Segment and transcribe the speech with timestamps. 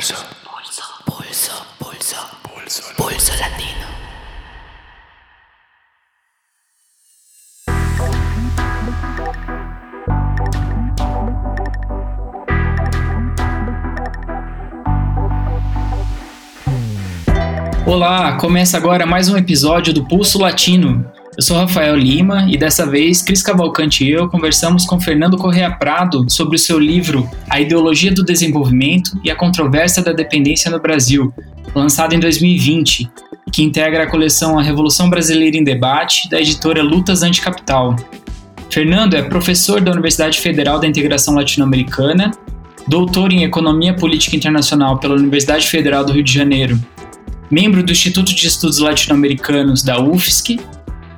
[0.00, 0.14] Pulso.
[0.46, 0.82] Pulso.
[1.04, 1.52] Pulso.
[1.78, 2.16] Pulso.
[2.42, 2.94] Pulso.
[2.96, 3.86] Pulso latino.
[17.84, 21.12] Olá, começa agora mais um episódio do Pulso Latino.
[21.40, 25.70] Eu sou Rafael Lima e dessa vez Cris Cavalcante e eu conversamos com Fernando Correa
[25.70, 30.78] Prado sobre o seu livro A Ideologia do Desenvolvimento e a Controvérsia da Dependência no
[30.78, 31.32] Brasil,
[31.74, 33.10] lançado em 2020,
[33.50, 37.96] que integra a coleção A Revolução Brasileira em Debate, da editora Lutas Anticapital.
[38.68, 42.32] Fernando é professor da Universidade Federal da Integração Latino-Americana,
[42.86, 46.78] doutor em Economia Política Internacional pela Universidade Federal do Rio de Janeiro,
[47.50, 50.60] membro do Instituto de Estudos Latino-Americanos da UFSC,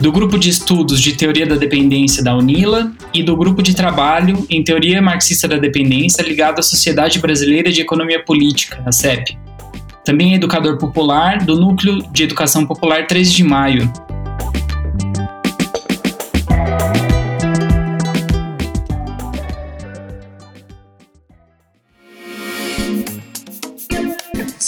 [0.03, 4.45] do Grupo de Estudos de Teoria da Dependência da UNILA e do Grupo de Trabalho
[4.51, 9.39] em Teoria Marxista da Dependência ligado à Sociedade Brasileira de Economia Política, a CEP.
[10.05, 13.93] Também é educador popular do Núcleo de Educação Popular 13 de Maio.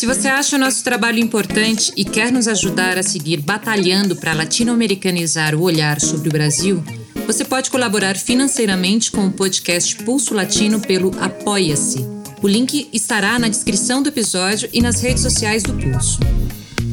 [0.04, 4.34] Se você acha o nosso trabalho importante e quer nos ajudar a seguir batalhando para
[4.34, 6.84] latino-americanizar o olhar sobre o Brasil,
[7.26, 12.04] você pode colaborar financeiramente com o podcast Pulso Latino pelo Apoia-se.
[12.42, 16.20] O link estará na descrição do episódio e nas redes sociais do Pulso.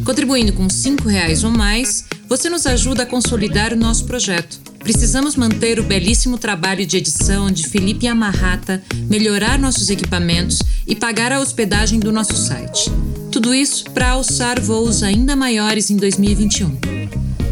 [0.05, 4.70] Contribuindo com R$ reais ou mais, você nos ajuda a consolidar o nosso projeto.
[4.83, 11.31] Precisamos manter o belíssimo trabalho de edição de Felipe Amarrata, melhorar nossos equipamentos e pagar
[11.31, 12.91] a hospedagem do nosso site.
[13.31, 16.77] Tudo isso para alçar voos ainda maiores em 2021.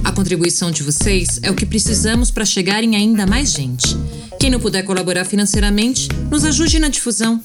[0.03, 3.95] A contribuição de vocês é o que precisamos para chegar em ainda mais gente.
[4.39, 7.41] Quem não puder colaborar financeiramente, nos ajude na difusão.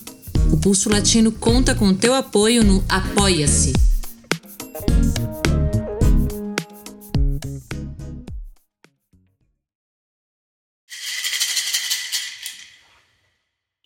[0.51, 3.73] O Pulso Latino conta com o teu apoio no Apoia-se.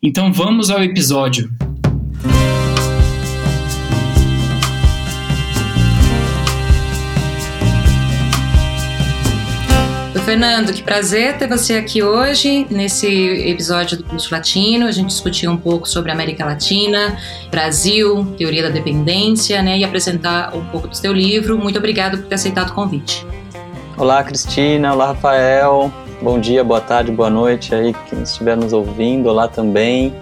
[0.09, 1.51] Então vamos ao episódio.
[10.25, 14.87] Fernando, que prazer ter você aqui hoje nesse episódio do Pulso Latino.
[14.87, 17.19] A gente discutiu um pouco sobre a América Latina,
[17.51, 21.59] Brasil, teoria da dependência, né, e apresentar um pouco do seu livro.
[21.59, 23.27] Muito obrigado por ter aceitado o convite.
[23.99, 24.95] Olá, Cristina.
[24.95, 25.93] Olá, Rafael.
[26.21, 29.29] Bom dia, boa tarde, boa noite aí quem estiver nos ouvindo.
[29.29, 30.13] Olá também.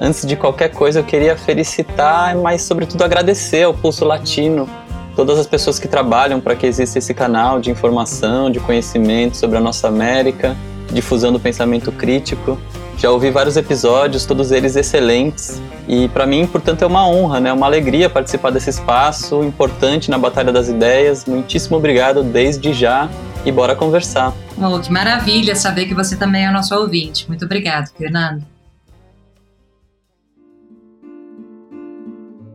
[0.00, 4.68] Antes de qualquer coisa, eu queria felicitar, mas sobretudo agradecer ao Pulso Latino
[5.14, 9.56] todas as pessoas que trabalham para que exista esse canal de informação, de conhecimento sobre
[9.56, 10.56] a nossa América,
[10.92, 12.58] difusão do pensamento crítico.
[12.96, 17.52] Já ouvi vários episódios, todos eles excelentes, e para mim, portanto, é uma honra, né?
[17.52, 21.24] uma alegria participar desse espaço importante na Batalha das Ideias.
[21.26, 23.08] Muitíssimo obrigado desde já
[23.44, 24.32] e bora conversar.
[24.56, 27.28] Oh, que maravilha saber que você também é nosso ouvinte.
[27.28, 28.44] Muito obrigado, Fernando.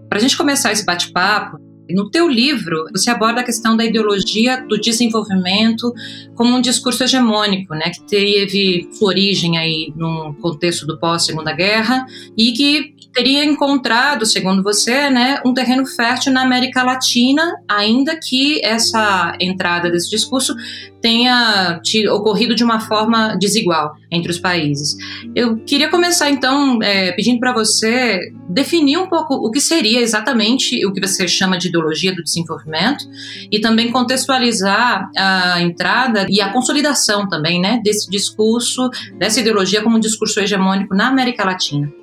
[0.10, 1.60] Para a gente começar esse bate-papo,
[1.94, 5.94] no teu livro, você aborda a questão da ideologia do desenvolvimento
[6.36, 12.06] como um discurso hegemônico, né, que teve sua origem aí no contexto do pós-Segunda Guerra
[12.38, 18.64] e que teria encontrado, segundo você, né, um terreno fértil na América Latina, ainda que
[18.64, 20.56] essa entrada desse discurso
[21.02, 21.80] tenha
[22.12, 24.96] ocorrido de uma forma desigual entre os países.
[25.36, 30.86] Eu queria começar então é, pedindo para você definir um pouco o que seria exatamente
[30.86, 33.06] o que você chama de ideologia do desenvolvimento
[33.52, 39.98] e também contextualizar a entrada e a consolidação também, né, desse discurso, dessa ideologia como
[39.98, 41.99] um discurso hegemônico na América Latina.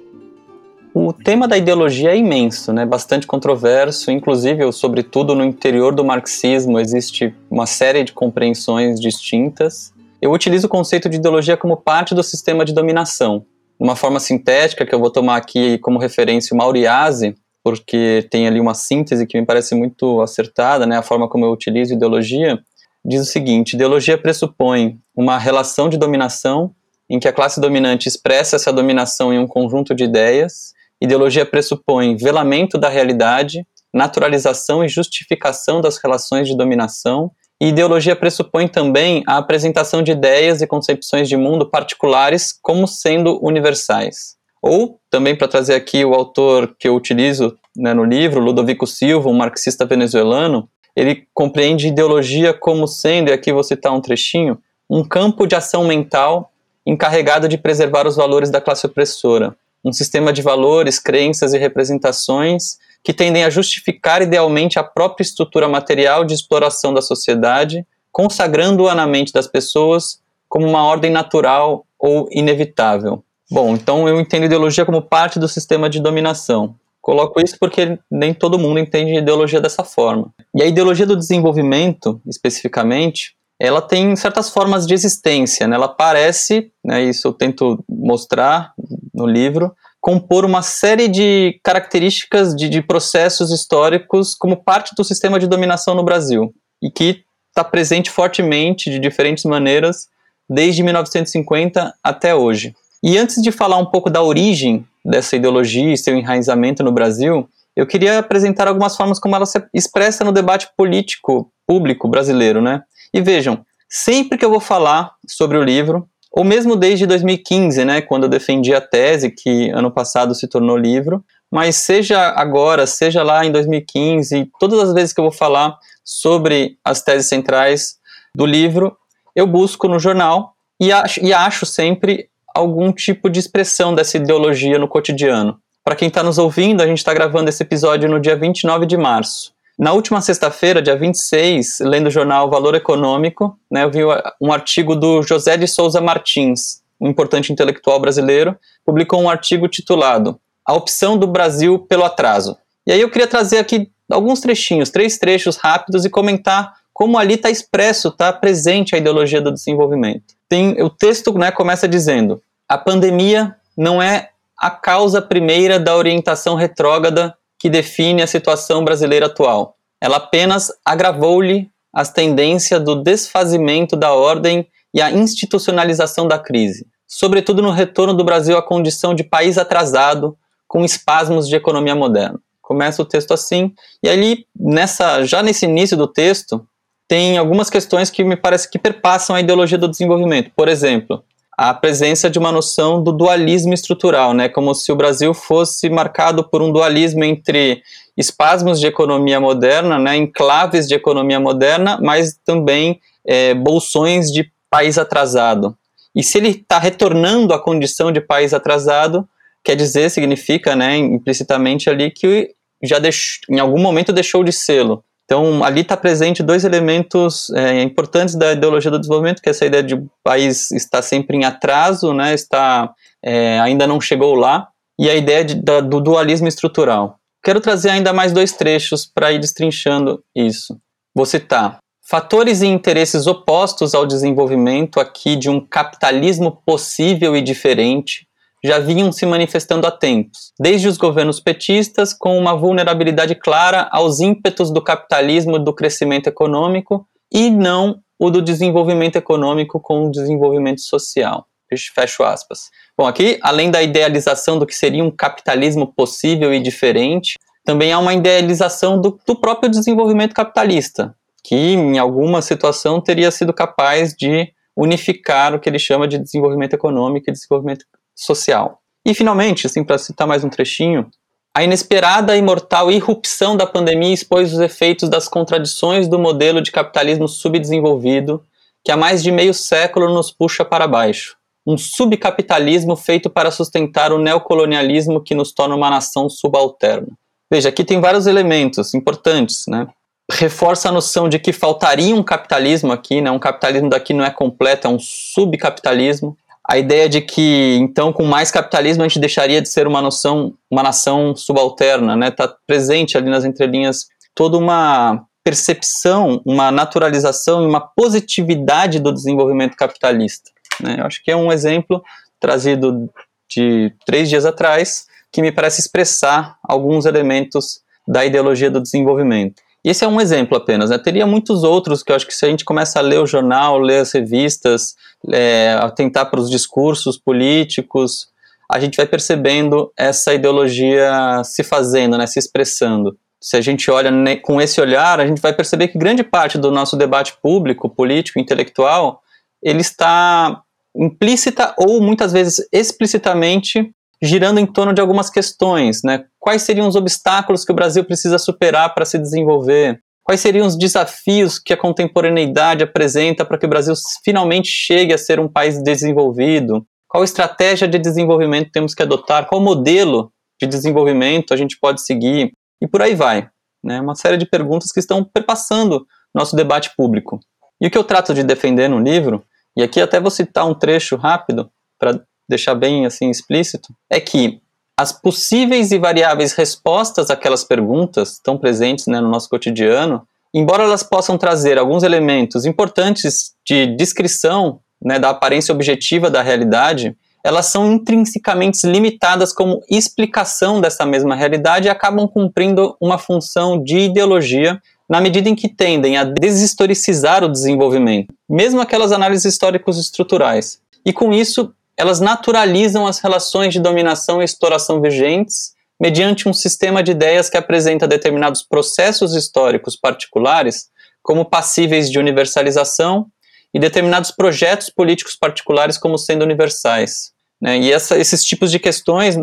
[0.99, 2.87] O tema da ideologia é imenso, né?
[2.87, 9.93] bastante controverso, inclusive, sobretudo no interior do marxismo, existe uma série de compreensões distintas.
[10.23, 13.45] Eu utilizo o conceito de ideologia como parte do sistema de dominação.
[13.79, 18.59] Uma forma sintética, que eu vou tomar aqui como referência o Mauriase, porque tem ali
[18.59, 20.97] uma síntese que me parece muito acertada, né?
[20.97, 22.59] a forma como eu utilizo ideologia,
[23.05, 26.75] diz o seguinte: ideologia pressupõe uma relação de dominação
[27.07, 32.17] em que a classe dominante expressa essa dominação em um conjunto de ideias Ideologia pressupõe
[32.17, 39.39] velamento da realidade, naturalização e justificação das relações de dominação, e ideologia pressupõe também a
[39.39, 44.37] apresentação de ideias e concepções de mundo particulares como sendo universais.
[44.63, 49.29] Ou, também para trazer aqui o autor que eu utilizo né, no livro, Ludovico Silva,
[49.29, 54.59] um marxista venezuelano, ele compreende ideologia como sendo, e aqui vou citar um trechinho,
[54.89, 56.51] um campo de ação mental
[56.87, 62.77] encarregado de preservar os valores da classe opressora, um sistema de valores, crenças e representações
[63.05, 69.07] que tendem a justificar idealmente a própria estrutura material de exploração da sociedade, consagrando-a na
[69.07, 73.23] mente das pessoas como uma ordem natural ou inevitável.
[73.49, 76.75] Bom, então eu entendo ideologia como parte do sistema de dominação.
[77.01, 80.35] Coloco isso porque nem todo mundo entende ideologia dessa forma.
[80.53, 85.67] E a ideologia do desenvolvimento, especificamente, ela tem certas formas de existência.
[85.67, 85.77] Né?
[85.77, 88.73] Ela parece, né, isso eu tento mostrar
[89.15, 95.39] no livro, compor uma série de características de, de processos históricos como parte do sistema
[95.39, 100.09] de dominação no Brasil e que está presente fortemente de diferentes maneiras
[100.49, 102.75] desde 1950 até hoje.
[103.03, 107.49] E antes de falar um pouco da origem dessa ideologia e seu enraizamento no Brasil,
[107.75, 112.83] eu queria apresentar algumas formas como ela se expressa no debate político público brasileiro, né?
[113.13, 118.01] E vejam, sempre que eu vou falar sobre o livro, ou mesmo desde 2015, né,
[118.03, 123.23] quando eu defendi a tese que ano passado se tornou livro, mas seja agora, seja
[123.23, 127.97] lá em 2015, todas as vezes que eu vou falar sobre as teses centrais
[128.35, 128.97] do livro,
[129.35, 134.79] eu busco no jornal e acho, e acho sempre algum tipo de expressão dessa ideologia
[134.79, 135.59] no cotidiano.
[135.85, 138.97] Para quem está nos ouvindo, a gente está gravando esse episódio no dia 29 de
[138.97, 139.56] março.
[139.79, 144.01] Na última sexta-feira, dia 26, lendo o jornal Valor Econômico, né, eu vi
[144.41, 148.57] um artigo do José de Souza Martins, um importante intelectual brasileiro,
[148.87, 152.57] publicou um artigo titulado A Opção do Brasil pelo Atraso.
[152.87, 157.35] E aí eu queria trazer aqui alguns trechinhos, três trechos rápidos e comentar como ali
[157.35, 160.35] está expresso, está presente a ideologia do desenvolvimento.
[160.49, 166.55] Tem, o texto né, começa dizendo: a pandemia não é a causa primeira da orientação
[166.55, 169.77] retrógrada que define a situação brasileira atual.
[170.01, 177.63] Ela apenas agravou-lhe as tendências do desfazimento da ordem e a institucionalização da crise, sobretudo
[177.63, 180.37] no retorno do Brasil à condição de país atrasado,
[180.69, 182.39] com espasmos de economia moderna.
[182.61, 183.73] Começa o texto assim,
[184.03, 186.67] e ali, nessa, já nesse início do texto,
[187.09, 190.51] tem algumas questões que me parece que perpassam a ideologia do desenvolvimento.
[190.57, 191.23] Por exemplo,
[191.57, 196.45] a presença de uma noção do dualismo estrutural, né, como se o Brasil fosse marcado
[196.45, 197.83] por um dualismo entre
[198.17, 204.99] espasmos de economia moderna, né, enclaves de economia moderna, mas também é, bolsões de país
[204.99, 205.77] atrasado.
[206.15, 209.27] E se ele está retornando à condição de país atrasado,
[209.65, 212.51] quer dizer, significa, né, implicitamente ali que
[212.83, 215.03] já deixou, em algum momento deixou de sê-lo.
[215.27, 219.67] Então, ali está presente dois elementos é, importantes da ideologia do desenvolvimento, que é essa
[219.67, 224.69] ideia de o país estar sempre em atraso, né, está, é, ainda não chegou lá,
[224.99, 227.19] e a ideia de, da, do dualismo estrutural.
[227.43, 230.79] Quero trazer ainda mais dois trechos para ir destrinchando isso.
[231.15, 231.79] Vou citar.
[232.09, 238.29] Fatores e interesses opostos ao desenvolvimento aqui de um capitalismo possível e diferente
[238.65, 244.21] já vinham se manifestando há tempos, desde os governos petistas, com uma vulnerabilidade clara aos
[244.21, 250.81] ímpetos do capitalismo do crescimento econômico e não o do desenvolvimento econômico com o desenvolvimento
[250.81, 251.47] social.
[251.95, 252.71] Fecho aspas.
[252.97, 257.99] Bom, aqui, além da idealização do que seria um capitalismo possível e diferente, também há
[257.99, 264.49] uma idealização do, do próprio desenvolvimento capitalista, que em alguma situação teria sido capaz de
[264.77, 267.85] unificar o que ele chama de desenvolvimento econômico e desenvolvimento
[268.17, 268.81] social.
[269.05, 271.09] E finalmente, assim, para citar mais um trechinho,
[271.57, 276.73] a inesperada e mortal irrupção da pandemia expôs os efeitos das contradições do modelo de
[276.73, 278.43] capitalismo subdesenvolvido
[278.85, 281.37] que há mais de meio século nos puxa para baixo.
[281.67, 287.09] Um subcapitalismo feito para sustentar o neocolonialismo que nos torna uma nação subalterna.
[287.51, 289.89] Veja, aqui tem vários elementos importantes, né?
[290.31, 293.31] Reforça a noção de que faltaria um capitalismo aqui, né?
[293.31, 296.37] Um capitalismo daqui não é completo, é um subcapitalismo
[296.69, 300.55] a ideia de que então com mais capitalismo a gente deixaria de ser uma noção,
[300.71, 302.31] uma nação subalterna, né?
[302.31, 309.77] Tá presente ali nas entrelinhas toda uma percepção, uma naturalização e uma positividade do desenvolvimento
[309.77, 310.51] capitalista.
[310.81, 310.97] Né?
[310.99, 312.03] Eu acho que é um exemplo
[312.41, 313.09] trazido
[313.49, 319.63] de três dias atrás que me parece expressar alguns elementos da ideologia do desenvolvimento.
[319.87, 320.99] E esse é um exemplo apenas, né?
[320.99, 323.79] Teria muitos outros que eu acho que se a gente começa a ler o jornal,
[323.79, 324.97] ler as revistas,
[325.33, 328.27] é, atentar para os discursos políticos,
[328.69, 333.17] a gente vai percebendo essa ideologia se fazendo, né, se expressando.
[333.41, 334.11] Se a gente olha
[334.43, 338.41] com esse olhar, a gente vai perceber que grande parte do nosso debate público, político,
[338.41, 339.23] intelectual,
[339.63, 340.63] ele está
[340.97, 346.25] implícita ou muitas vezes explicitamente girando em torno de algumas questões, né?
[346.39, 350.01] Quais seriam os obstáculos que o Brasil precisa superar para se desenvolver?
[350.23, 353.95] Quais seriam os desafios que a contemporaneidade apresenta para que o Brasil
[354.25, 356.85] finalmente chegue a ser um país desenvolvido?
[357.09, 359.47] Qual estratégia de desenvolvimento temos que adotar?
[359.47, 362.53] Qual modelo de desenvolvimento a gente pode seguir?
[362.83, 363.49] E por aí vai.
[363.85, 364.01] Né?
[364.01, 366.05] Uma série de perguntas que estão perpassando
[366.35, 367.39] nosso debate público.
[367.81, 369.45] E o que eu trato de defender no livro,
[369.77, 374.61] e aqui até vou citar um trecho rápido para deixar bem assim explícito, é que
[374.99, 381.03] as possíveis e variáveis respostas àquelas perguntas estão presentes né, no nosso cotidiano, embora elas
[381.03, 387.93] possam trazer alguns elementos importantes de descrição né, da aparência objetiva da realidade, elas são
[387.93, 395.21] intrinsecamente limitadas como explicação dessa mesma realidade e acabam cumprindo uma função de ideologia na
[395.21, 400.81] medida em que tendem a deshistoricizar o desenvolvimento, mesmo aquelas análises históricos estruturais.
[401.05, 407.03] E com isso, elas naturalizam as relações de dominação e exploração vigentes mediante um sistema
[407.03, 410.89] de ideias que apresenta determinados processos históricos particulares
[411.23, 413.27] como passíveis de universalização
[413.73, 417.33] e determinados projetos políticos particulares como sendo universais.
[417.61, 417.79] Né?
[417.79, 419.37] E essa, esses tipos de questões,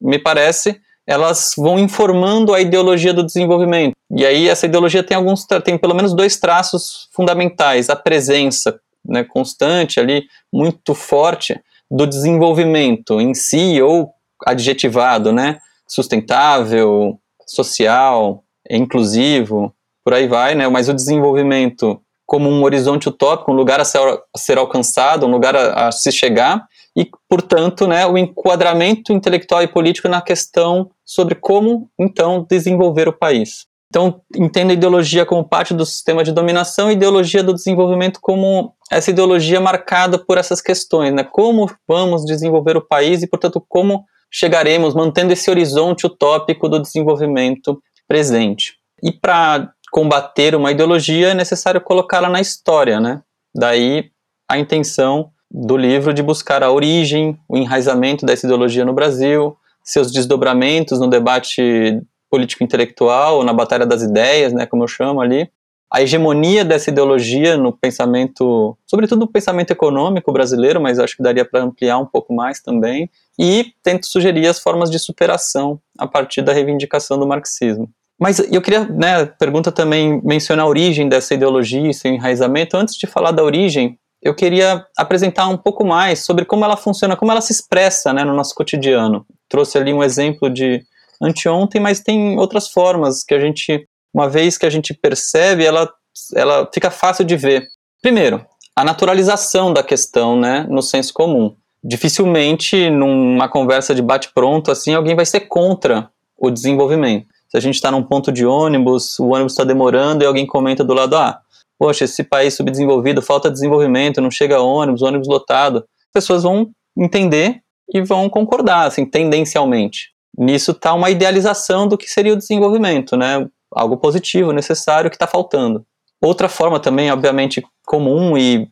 [0.00, 3.94] me parece, elas vão informando a ideologia do desenvolvimento.
[4.16, 9.24] E aí essa ideologia tem alguns, tem pelo menos dois traços fundamentais: a presença né,
[9.24, 14.10] constante ali, muito forte do desenvolvimento em si ou
[14.44, 15.58] adjetivado, né?
[15.88, 19.72] Sustentável, social, inclusivo,
[20.04, 20.68] por aí vai, né?
[20.68, 25.30] Mas o desenvolvimento como um horizonte utópico, um lugar a ser, a ser alcançado, um
[25.30, 26.66] lugar a, a, se chegar,
[26.96, 33.12] e, portanto, né, o enquadramento intelectual e político na questão sobre como, então, desenvolver o
[33.12, 33.66] país.
[33.88, 38.74] Então, entendo a ideologia como parte do sistema de dominação e ideologia do desenvolvimento como
[38.90, 41.24] essa ideologia marcada por essas questões, né?
[41.24, 47.80] Como vamos desenvolver o país e, portanto, como chegaremos mantendo esse horizonte utópico do desenvolvimento
[48.08, 48.74] presente.
[49.02, 53.22] E para combater uma ideologia é necessário colocá-la na história, né?
[53.54, 54.10] Daí
[54.48, 60.12] a intenção do livro de buscar a origem, o enraizamento dessa ideologia no Brasil, seus
[60.12, 62.00] desdobramentos no debate
[62.30, 65.50] político-intelectual, na batalha das ideias, né, como eu chamo ali,
[65.92, 71.44] a hegemonia dessa ideologia no pensamento, sobretudo no pensamento econômico brasileiro, mas acho que daria
[71.44, 76.42] para ampliar um pouco mais também, e tento sugerir as formas de superação a partir
[76.42, 77.88] da reivindicação do marxismo.
[78.18, 82.76] Mas eu queria, né, pergunta também mencionar a origem dessa ideologia seu enraizamento.
[82.76, 87.14] Antes de falar da origem, eu queria apresentar um pouco mais sobre como ela funciona,
[87.14, 89.26] como ela se expressa né, no nosso cotidiano.
[89.48, 90.82] Trouxe ali um exemplo de
[91.22, 95.88] anteontem, mas tem outras formas que a gente, uma vez que a gente percebe, ela,
[96.34, 97.66] ela fica fácil de ver.
[98.02, 98.44] Primeiro,
[98.74, 101.54] a naturalização da questão, né, no senso comum.
[101.82, 107.26] Dificilmente, numa conversa de bate-pronto, assim, alguém vai ser contra o desenvolvimento.
[107.48, 110.84] Se a gente está num ponto de ônibus, o ônibus está demorando e alguém comenta
[110.84, 111.40] do lado, ah,
[111.78, 115.78] poxa, esse país subdesenvolvido, falta desenvolvimento, não chega ônibus, ônibus lotado.
[115.78, 117.60] As pessoas vão entender
[117.94, 123.46] e vão concordar, assim, tendencialmente nisso está uma idealização do que seria o desenvolvimento, né?
[123.70, 125.84] Algo positivo, necessário, que está faltando.
[126.20, 128.68] Outra forma também, obviamente, comum e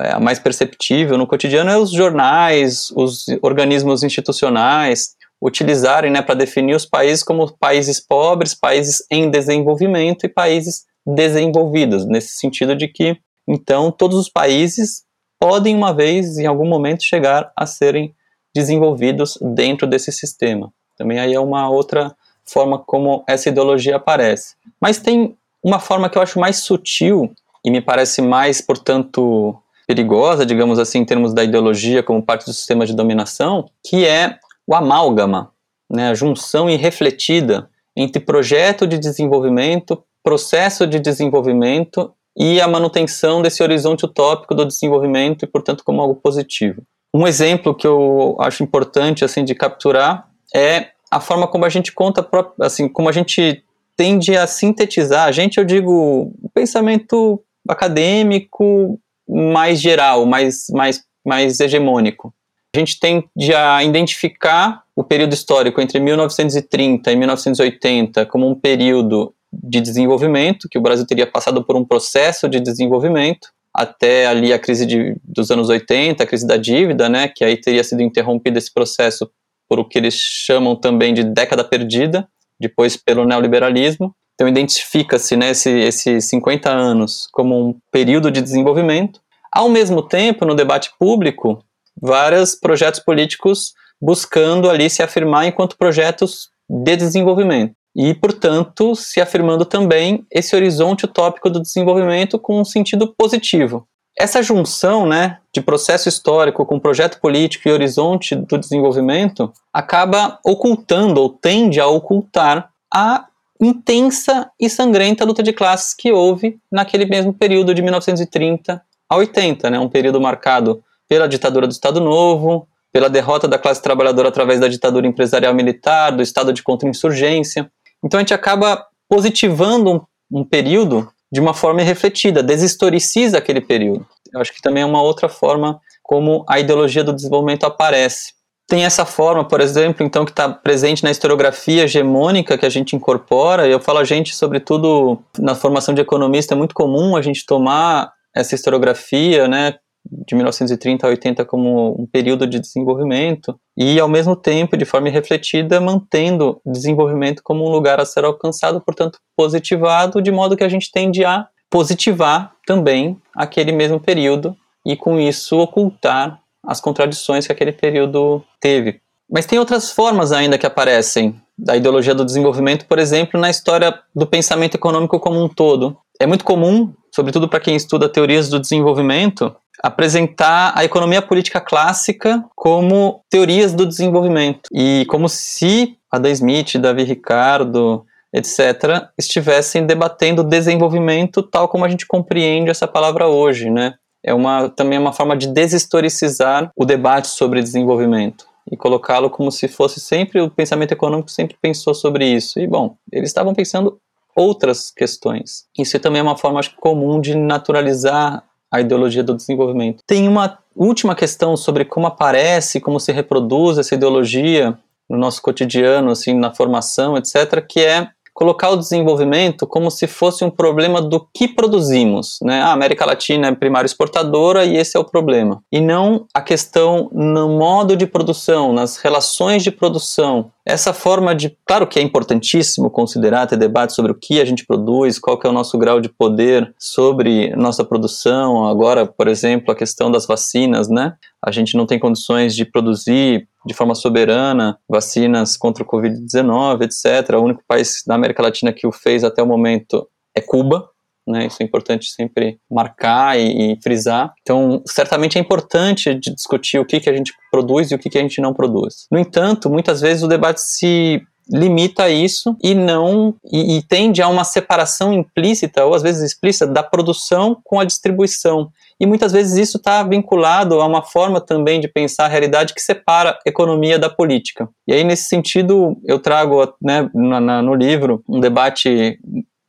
[0.00, 6.74] é, mais perceptível no cotidiano é os jornais, os organismos institucionais utilizarem né, para definir
[6.74, 13.16] os países como países pobres, países em desenvolvimento e países desenvolvidos, nesse sentido de que,
[13.46, 15.04] então, todos os países
[15.38, 18.14] podem, uma vez, em algum momento, chegar a serem
[18.54, 20.72] desenvolvidos dentro desse sistema.
[20.96, 24.54] Também aí é uma outra forma como essa ideologia aparece.
[24.80, 27.32] Mas tem uma forma que eu acho mais sutil
[27.64, 32.52] e me parece mais, portanto, perigosa, digamos assim, em termos da ideologia como parte do
[32.52, 35.50] sistema de dominação, que é o amálgama,
[35.90, 43.62] né, a junção irrefletida entre projeto de desenvolvimento, processo de desenvolvimento e a manutenção desse
[43.62, 46.82] horizonte utópico do desenvolvimento e, portanto, como algo positivo.
[47.14, 51.92] Um exemplo que eu acho importante assim de capturar é a forma como a gente
[51.92, 52.26] conta,
[52.60, 53.62] assim, como a gente
[53.96, 55.26] tende a sintetizar.
[55.26, 62.32] A gente, eu digo, pensamento acadêmico mais geral, mais, mais, mais hegemônico.
[62.74, 69.34] A gente tende a identificar o período histórico entre 1930 e 1980 como um período
[69.52, 74.58] de desenvolvimento, que o Brasil teria passado por um processo de desenvolvimento, até ali a
[74.58, 78.58] crise de, dos anos 80, a crise da dívida, né, que aí teria sido interrompido
[78.58, 79.30] esse processo
[79.68, 84.14] por o que eles chamam também de década perdida, depois pelo neoliberalismo.
[84.34, 89.20] Então identifica-se né, esse, esses 50 anos como um período de desenvolvimento.
[89.50, 91.64] Ao mesmo tempo, no debate público,
[92.00, 97.74] vários projetos políticos buscando ali se afirmar enquanto projetos de desenvolvimento.
[97.94, 103.88] E, portanto, se afirmando também esse horizonte utópico do desenvolvimento com um sentido positivo.
[104.18, 111.20] Essa junção né, de processo histórico com projeto político e horizonte do desenvolvimento acaba ocultando
[111.20, 113.26] ou tende a ocultar a
[113.60, 119.70] intensa e sangrenta luta de classes que houve naquele mesmo período de 1930 a 80,
[119.70, 119.78] né?
[119.78, 124.68] um período marcado pela ditadura do Estado Novo, pela derrota da classe trabalhadora através da
[124.68, 127.70] ditadura empresarial militar, do estado de contra-insurgência.
[128.02, 129.92] Então a gente acaba positivando
[130.30, 134.06] um, um período de uma forma irrefletida, deshistoriciza aquele período.
[134.32, 138.34] Eu acho que também é uma outra forma como a ideologia do desenvolvimento aparece.
[138.68, 142.96] Tem essa forma, por exemplo, então que está presente na historiografia hegemônica que a gente
[142.96, 143.66] incorpora.
[143.66, 148.12] Eu falo a gente, sobretudo na formação de economista, é muito comum a gente tomar
[148.34, 149.74] essa historiografia, né,
[150.10, 155.08] de 1930 a 80 como um período de desenvolvimento e, ao mesmo tempo, de forma
[155.08, 160.68] irrefletida, mantendo desenvolvimento como um lugar a ser alcançado, portanto, positivado, de modo que a
[160.68, 167.52] gente tende a positivar também aquele mesmo período e, com isso, ocultar as contradições que
[167.52, 169.00] aquele período teve.
[169.30, 173.98] Mas tem outras formas ainda que aparecem da ideologia do desenvolvimento, por exemplo, na história
[174.14, 175.96] do pensamento econômico como um todo.
[176.20, 182.44] É muito comum, sobretudo para quem estuda teorias do desenvolvimento, apresentar a economia política clássica
[182.54, 191.42] como teorias do desenvolvimento e como se Adam Smith, Davi Ricardo, etc., estivessem debatendo desenvolvimento
[191.42, 193.94] tal como a gente compreende essa palavra hoje, né?
[194.24, 199.68] É uma, também uma forma de deshistoricizar o debate sobre desenvolvimento e colocá-lo como se
[199.68, 202.58] fosse sempre o pensamento econômico sempre pensou sobre isso.
[202.58, 204.00] E bom, eles estavam pensando
[204.34, 205.64] outras questões.
[205.78, 210.02] Isso também é uma forma acho, comum de naturalizar a ideologia do desenvolvimento.
[210.06, 214.76] Tem uma última questão sobre como aparece, como se reproduz essa ideologia
[215.08, 220.44] no nosso cotidiano, assim, na formação, etc., que é colocar o desenvolvimento como se fosse
[220.44, 222.38] um problema do que produzimos.
[222.42, 222.60] Né?
[222.60, 225.62] A América Latina é primária exportadora e esse é o problema.
[225.72, 230.50] E não a questão no modo de produção, nas relações de produção.
[230.66, 231.56] Essa forma de.
[231.64, 235.46] Claro que é importantíssimo considerar, ter debate sobre o que a gente produz, qual que
[235.46, 238.66] é o nosso grau de poder sobre nossa produção.
[238.66, 241.14] Agora, por exemplo, a questão das vacinas, né?
[241.42, 247.34] A gente não tem condições de produzir de forma soberana vacinas contra o Covid-19, etc.
[247.34, 250.88] O único país da América Latina que o fez até o momento é Cuba,
[251.28, 254.32] né, isso é importante sempre marcar e, e, frisar.
[254.42, 258.18] Então, certamente é importante discutir o que, que a gente produz e o que, que
[258.18, 259.06] a gente não produz.
[259.10, 264.28] No entanto, muitas vezes o debate se limita isso e não e, e tende a
[264.28, 268.70] uma separação implícita ou às vezes explícita da produção com a distribuição.
[268.98, 272.80] E muitas vezes isso está vinculado a uma forma também de pensar a realidade que
[272.80, 274.68] separa economia da política.
[274.88, 279.18] E aí, nesse sentido, eu trago né, na, na, no livro um debate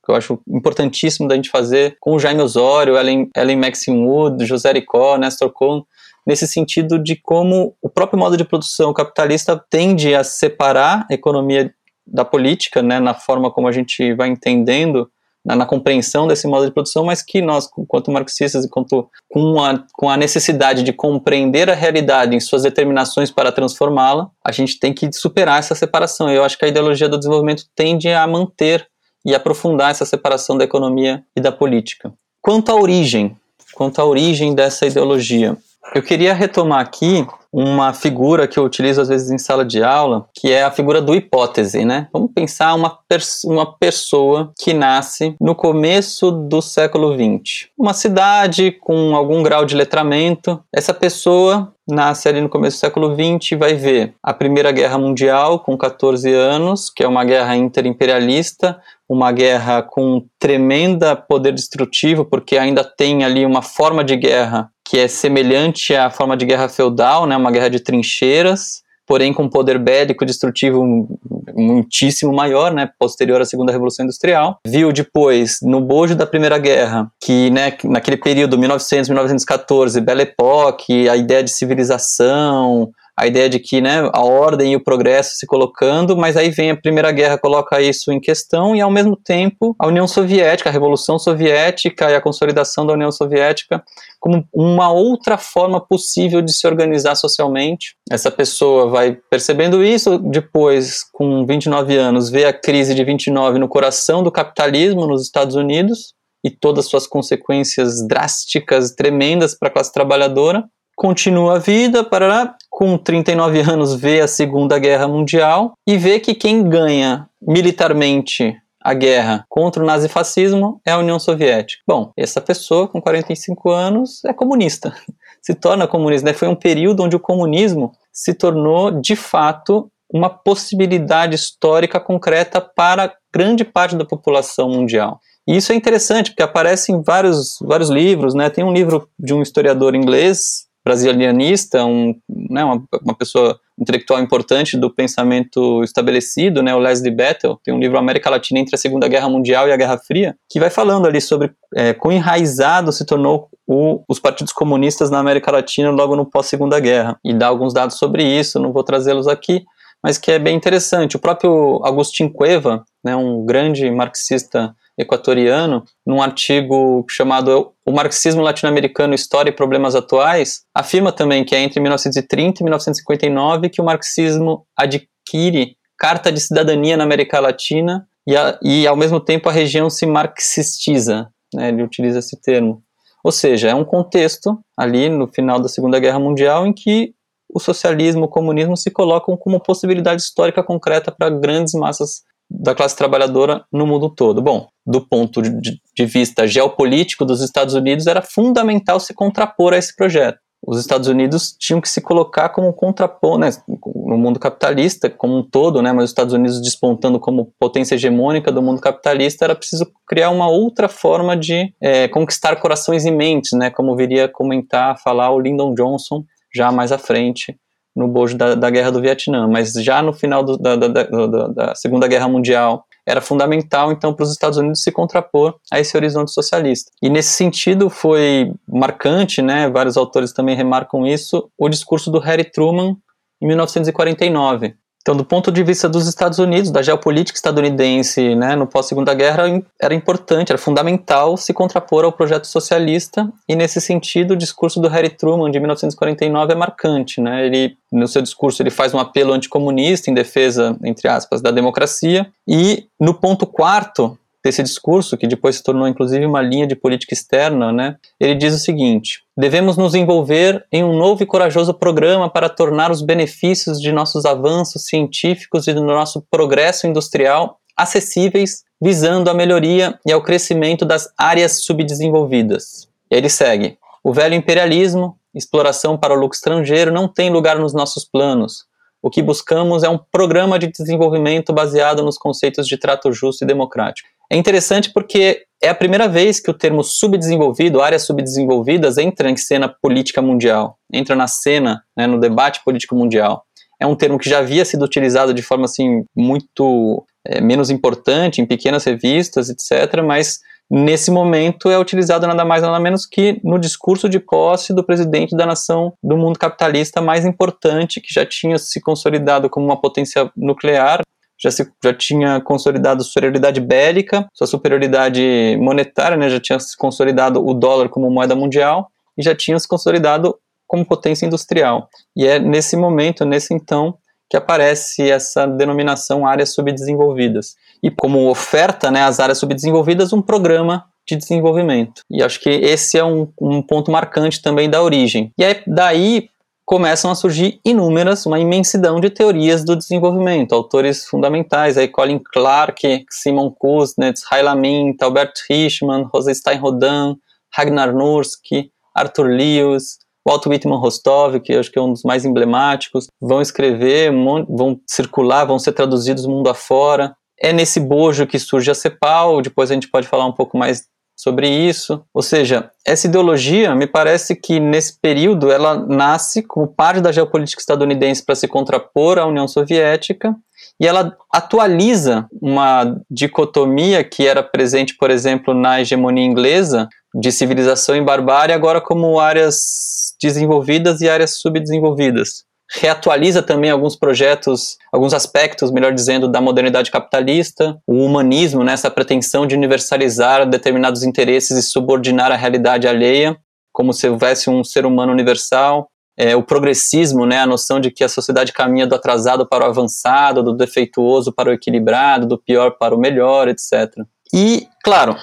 [0.08, 4.46] que eu acho importantíssimo da gente fazer com o Jaime Osório, Ellen, Ellen Maxine Wood,
[4.46, 5.84] José Ricó, Nestor Cohn,
[6.28, 11.74] nesse sentido de como o próprio modo de produção capitalista tende a separar a economia
[12.06, 15.10] da política, né, na forma como a gente vai entendendo
[15.44, 19.64] na, na, compreensão desse modo de produção, mas que nós, quanto marxistas e quanto com
[19.64, 24.78] a, com a necessidade de compreender a realidade em suas determinações para transformá-la, a gente
[24.78, 26.30] tem que superar essa separação.
[26.30, 28.86] Eu acho que a ideologia do desenvolvimento tende a manter
[29.26, 32.14] e aprofundar essa separação da economia e da política.
[32.42, 33.36] Quanto à origem,
[33.74, 35.58] quanto à origem dessa ideologia,
[35.94, 40.28] eu queria retomar aqui uma figura que eu utilizo às vezes em sala de aula,
[40.34, 42.08] que é a figura do hipótese, né?
[42.14, 47.70] Vamos pensar uma, pers uma pessoa que nasce no começo do século XX.
[47.78, 50.62] Uma cidade com algum grau de letramento.
[50.74, 54.98] Essa pessoa nasce ali no começo do século XX e vai ver a Primeira Guerra
[54.98, 62.26] Mundial com 14 anos, que é uma guerra interimperialista, uma guerra com tremenda poder destrutivo,
[62.26, 66.70] porque ainda tem ali uma forma de guerra que é semelhante à forma de guerra
[66.70, 71.08] feudal, né, uma guerra de trincheiras, porém com poder bélico destrutivo
[71.54, 74.60] muitíssimo maior, né, posterior à Segunda Revolução Industrial.
[74.66, 81.10] Viu depois, no bojo da Primeira Guerra, que né, naquele período, 1900, 1914, Belle Époque,
[81.10, 85.48] a ideia de civilização, a ideia de que né, a ordem e o progresso se
[85.48, 89.76] colocando, mas aí vem a Primeira Guerra, coloca isso em questão, e ao mesmo tempo
[89.80, 93.84] a União Soviética, a Revolução Soviética e a consolidação da União Soviética
[94.20, 97.96] como uma outra forma possível de se organizar socialmente.
[98.10, 103.68] Essa pessoa vai percebendo isso, depois, com 29 anos, vê a crise de 29 no
[103.68, 109.72] coração do capitalismo nos Estados Unidos, e todas as suas consequências drásticas, tremendas para a
[109.72, 110.64] classe trabalhadora,
[110.96, 116.36] continua a vida, parará, com 39 anos vê a Segunda Guerra Mundial e vê que
[116.36, 121.82] quem ganha militarmente a guerra contra o nazifascismo é a União Soviética.
[121.88, 124.96] Bom, essa pessoa com 45 anos é comunista,
[125.42, 126.28] se torna comunista.
[126.28, 126.34] Né?
[126.34, 133.12] Foi um período onde o comunismo se tornou de fato uma possibilidade histórica concreta para
[133.34, 135.20] grande parte da população mundial.
[135.48, 138.52] E isso é interessante, porque aparece em vários, vários livros, né?
[138.52, 144.78] Tem um livro de um historiador inglês, brasilianista, um, né, uma, uma pessoa intelectual importante
[144.78, 149.08] do pensamento estabelecido, né, o Leslie Battle, tem um livro América Latina entre a Segunda
[149.08, 153.06] Guerra Mundial e a Guerra Fria, que vai falando ali sobre é, quão enraizado se
[153.06, 157.74] tornou o, os partidos comunistas na América Latina logo no pós-Segunda Guerra, e dá alguns
[157.74, 159.66] dados sobre isso, não vou trazê-los aqui,
[160.02, 161.18] mas que é bem interessante.
[161.18, 169.14] O próprio Agustin Cueva, né, um grande marxista equatoriano, num artigo chamado O Marxismo Latino-Americano,
[169.14, 174.66] História e Problemas Atuais, afirma também que é entre 1930 e 1959 que o marxismo
[174.76, 179.90] adquire carta de cidadania na América Latina e, a, e ao mesmo tempo a região
[179.90, 182.82] se marxistiza, né, ele utiliza esse termo.
[183.24, 187.14] Ou seja, é um contexto ali no final da Segunda Guerra Mundial em que
[187.54, 192.96] o socialismo, o comunismo se colocam como possibilidade histórica concreta para grandes massas da classe
[192.96, 194.42] trabalhadora no mundo todo.
[194.42, 199.96] Bom, do ponto de, vista geopolítico dos Estados Unidos, era fundamental se contrapor a esse
[199.96, 200.40] projeto.
[200.66, 205.44] Os Estados Unidos tinham que se colocar como contrapor, né, no mundo capitalista como um
[205.44, 209.86] todo, né, mas os Estados Unidos despontando como potência hegemônica do mundo capitalista, era preciso
[210.08, 215.30] criar uma outra forma de é, conquistar corações e mentes, né, como viria comentar, falar
[215.30, 217.56] o Lyndon Johnson já mais à frente,
[217.98, 221.76] no bojo da, da guerra do Vietnã, mas já no final do, da, da, da,
[221.76, 226.32] Segunda Guerra Mundial era fundamental então para os Estados Unidos se contrapor a esse horizonte
[226.32, 226.92] socialista.
[227.02, 232.44] E nesse sentido foi marcante, né, vários autores também remarcam isso, o discurso do Harry
[232.44, 232.96] Truman
[233.42, 234.76] em 1949,
[235.08, 239.46] então, do ponto de vista dos Estados Unidos, da geopolítica estadunidense, né, no pós-segunda guerra,
[239.82, 244.90] era importante, era fundamental se contrapor ao projeto socialista, e nesse sentido, o discurso do
[244.90, 247.46] Harry Truman de 1949 é marcante, né?
[247.46, 252.28] Ele no seu discurso ele faz um apelo anticomunista em defesa, entre aspas, da democracia,
[252.46, 257.14] e no ponto quarto, desse discurso, que depois se tornou inclusive uma linha de política
[257.14, 262.30] externa, né, ele diz o seguinte: devemos nos envolver em um novo e corajoso programa
[262.30, 269.30] para tornar os benefícios de nossos avanços científicos e do nosso progresso industrial acessíveis, visando
[269.30, 272.88] a melhoria e ao crescimento das áreas subdesenvolvidas.
[273.10, 278.04] Ele segue: o velho imperialismo, exploração para o lucro estrangeiro, não tem lugar nos nossos
[278.06, 278.66] planos.
[279.02, 283.48] O que buscamos é um programa de desenvolvimento baseado nos conceitos de trato justo e
[283.48, 284.10] democrático.
[284.30, 289.38] É interessante porque é a primeira vez que o termo subdesenvolvido, áreas subdesenvolvidas, entra em
[289.38, 293.44] cena política mundial, entra na cena, né, no debate político mundial.
[293.80, 298.42] É um termo que já havia sido utilizado de forma assim muito é, menos importante
[298.42, 303.58] em pequenas revistas, etc., mas nesse momento é utilizado nada mais nada menos que no
[303.58, 308.58] discurso de posse do presidente da nação do mundo capitalista mais importante, que já tinha
[308.58, 311.02] se consolidado como uma potência nuclear,
[311.40, 317.46] já, se, já tinha consolidado superioridade bélica, sua superioridade monetária, né, já tinha se consolidado
[317.46, 320.36] o dólar como moeda mundial e já tinha se consolidado
[320.68, 321.90] como potência industrial.
[322.16, 323.98] E é nesse momento, nesse então,
[324.30, 327.56] que aparece essa denominação áreas subdesenvolvidas.
[327.82, 332.02] E como oferta né, às áreas subdesenvolvidas um programa de desenvolvimento.
[332.12, 335.32] E acho que esse é um, um ponto marcante também da origem.
[335.38, 336.30] E aí, daí
[336.68, 343.06] começam a surgir inúmeras, uma imensidão de teorias do desenvolvimento, autores fundamentais, aí Colin Clark,
[343.10, 347.16] Simon Kuznets, Haila Mint, Albert Hirschman, Rosenstein Rodin,
[347.58, 353.08] Ragnar Nursky, Arthur Lewis, Walt Whitman Rostov, que acho que é um dos mais emblemáticos,
[353.22, 357.16] vão escrever, vão circular, vão ser traduzidos mundo afora.
[357.40, 360.86] É nesse bojo que surge a CEPAL, depois a gente pode falar um pouco mais
[361.18, 362.04] sobre isso.
[362.14, 367.60] Ou seja, essa ideologia, me parece que nesse período ela nasce como parte da geopolítica
[367.60, 370.36] estadunidense para se contrapor à União Soviética
[370.80, 377.96] e ela atualiza uma dicotomia que era presente, por exemplo, na hegemonia inglesa de civilização
[377.96, 385.72] e barbárie, agora como áreas desenvolvidas e áreas subdesenvolvidas reatualiza também alguns projetos, alguns aspectos,
[385.72, 391.64] melhor dizendo, da modernidade capitalista, o humanismo, né, essa pretensão de universalizar determinados interesses e
[391.64, 393.38] subordinar a realidade alheia,
[393.72, 395.90] como se houvesse um ser humano universal.
[396.20, 399.70] É, o progressismo, né, a noção de que a sociedade caminha do atrasado para o
[399.70, 403.94] avançado, do defeituoso para o equilibrado, do pior para o melhor, etc.
[404.34, 405.16] E, claro,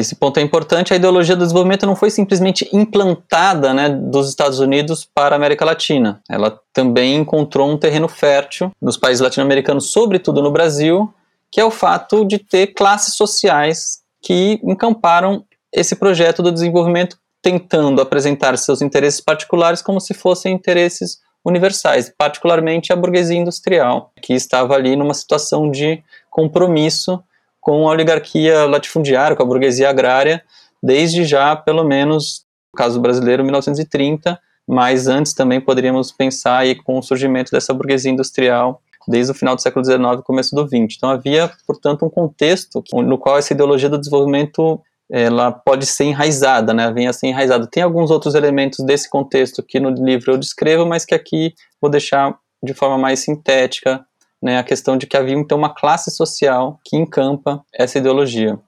[0.00, 4.58] esse ponto é importante, a ideologia do desenvolvimento não foi simplesmente implantada né, dos Estados
[4.58, 6.20] Unidos para a América Latina.
[6.28, 11.12] Ela também encontrou um terreno fértil nos países latino-americanos, sobretudo no Brasil,
[11.50, 18.00] que é o fato de ter classes sociais que encamparam esse projeto do desenvolvimento tentando
[18.02, 24.74] apresentar seus interesses particulares como se fossem interesses universais, particularmente a burguesia industrial, que estava
[24.74, 27.22] ali numa situação de compromisso
[27.66, 30.40] com a oligarquia latifundiária, com a burguesia agrária,
[30.80, 36.96] desde já, pelo menos, no caso brasileiro, 1930, mas antes também poderíamos pensar aí com
[36.96, 40.96] o surgimento dessa burguesia industrial desde o final do século XIX começo do XX.
[40.96, 46.72] Então havia, portanto, um contexto no qual essa ideologia do desenvolvimento ela pode ser enraizada,
[46.72, 46.92] né?
[46.92, 47.66] Vinha ser enraizada.
[47.66, 51.90] Tem alguns outros elementos desse contexto que no livro eu descrevo, mas que aqui vou
[51.90, 54.04] deixar de forma mais sintética,
[54.42, 54.58] né?
[54.58, 58.58] A questão de que havia então uma classe social que encampa essa ideologia.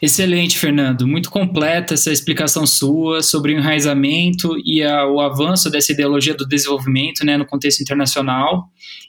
[0.00, 1.06] Excelente, Fernando.
[1.06, 6.46] Muito completa essa explicação sua sobre o enraizamento e a, o avanço dessa ideologia do
[6.46, 8.64] desenvolvimento né, no contexto internacional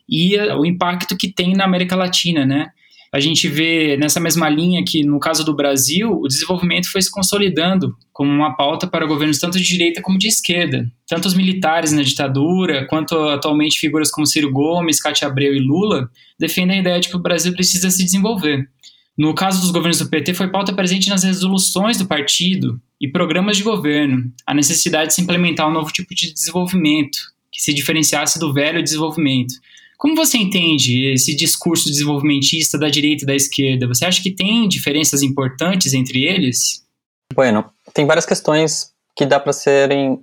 [0.08, 2.70] e a, o impacto que tem na América Latina, né?
[3.16, 7.10] A gente vê nessa mesma linha que, no caso do Brasil, o desenvolvimento foi se
[7.10, 10.92] consolidando como uma pauta para governos tanto de direita como de esquerda.
[11.08, 16.10] Tanto os militares na ditadura, quanto atualmente figuras como Ciro Gomes, Cátia Abreu e Lula,
[16.38, 18.68] defendem a ideia de que o Brasil precisa se desenvolver.
[19.18, 23.56] No caso dos governos do PT, foi pauta presente nas resoluções do partido e programas
[23.56, 27.18] de governo a necessidade de se implementar um novo tipo de desenvolvimento
[27.50, 29.54] que se diferenciasse do velho desenvolvimento.
[29.98, 33.88] Como você entende esse discurso desenvolvimentista da direita e da esquerda?
[33.88, 36.84] Você acha que tem diferenças importantes entre eles?
[37.34, 40.20] Bueno, tem várias questões que dá para serem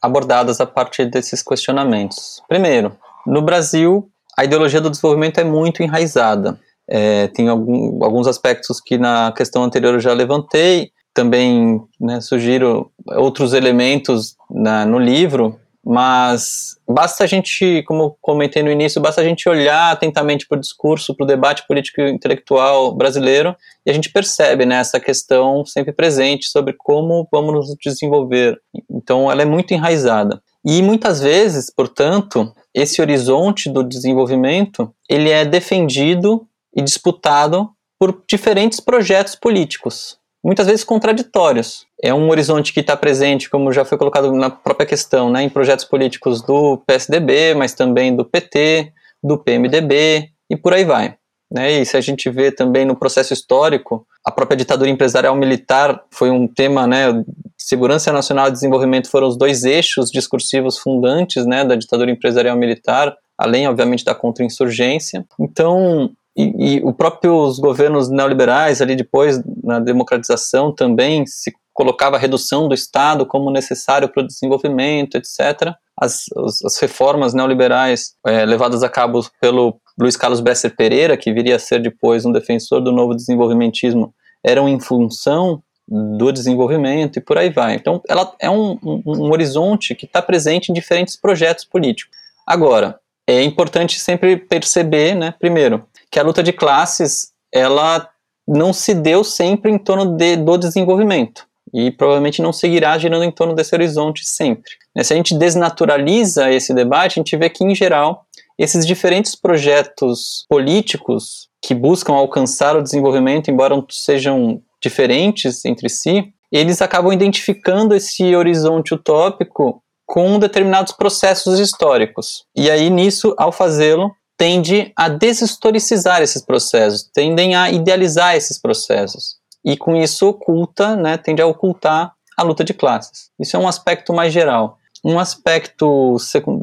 [0.00, 2.40] abordadas a partir desses questionamentos.
[2.48, 4.08] Primeiro, no Brasil,
[4.38, 6.58] a ideologia do desenvolvimento é muito enraizada.
[6.88, 12.90] É, tem algum, alguns aspectos que na questão anterior eu já levantei, também né, sugiro
[13.16, 19.24] outros elementos na, no livro, mas basta a gente, como comentei no início, basta a
[19.24, 23.54] gente olhar atentamente para o discurso, para o debate político e intelectual brasileiro
[23.86, 28.60] e a gente percebe né, essa questão sempre presente sobre como vamos nos desenvolver.
[28.90, 30.42] Então, ela é muito enraizada.
[30.64, 38.80] E muitas vezes, portanto, esse horizonte do desenvolvimento ele é defendido e disputado por diferentes
[38.80, 41.86] projetos políticos, muitas vezes contraditórios.
[42.02, 45.48] É um horizonte que está presente, como já foi colocado na própria questão, né, em
[45.48, 51.16] projetos políticos do PSDB, mas também do PT, do PMDB e por aí vai.
[51.50, 51.80] Né?
[51.80, 56.30] E se a gente vê também no processo histórico, a própria ditadura empresarial militar foi
[56.30, 57.24] um tema, né,
[57.56, 63.16] segurança nacional e desenvolvimento foram os dois eixos discursivos fundantes, né, da ditadura empresarial militar,
[63.38, 65.24] além, obviamente, da contra-insurgência.
[65.38, 72.18] Então, e, e os próprios governos neoliberais, ali depois, na democratização, também se colocava a
[72.18, 75.74] redução do Estado como necessário para o desenvolvimento, etc.
[75.98, 76.24] As,
[76.64, 81.58] as reformas neoliberais é, levadas a cabo pelo Luiz Carlos Bresser Pereira, que viria a
[81.58, 87.48] ser depois um defensor do novo desenvolvimentismo, eram em função do desenvolvimento e por aí
[87.48, 87.74] vai.
[87.74, 92.14] Então, ela é um, um, um horizonte que está presente em diferentes projetos políticos.
[92.46, 98.08] Agora, é importante sempre perceber, né, primeiro, que a luta de classes ela
[98.46, 103.30] não se deu sempre em torno de, do desenvolvimento e provavelmente não seguirá girando em
[103.30, 104.70] torno desse horizonte sempre.
[104.94, 108.24] Né, se a gente desnaturaliza esse debate, a gente vê que, em geral,
[108.58, 116.80] esses diferentes projetos políticos que buscam alcançar o desenvolvimento, embora sejam diferentes entre si, eles
[116.80, 122.44] acabam identificando esse horizonte utópico com determinados processos históricos.
[122.56, 129.36] E aí, nisso, ao fazê-lo, tende a deshistoricizar esses processos, tendem a idealizar esses processos.
[129.64, 133.30] E com isso oculta, né, tende a ocultar a luta de classes.
[133.40, 134.78] Isso é um aspecto mais geral.
[135.04, 136.16] Um aspecto,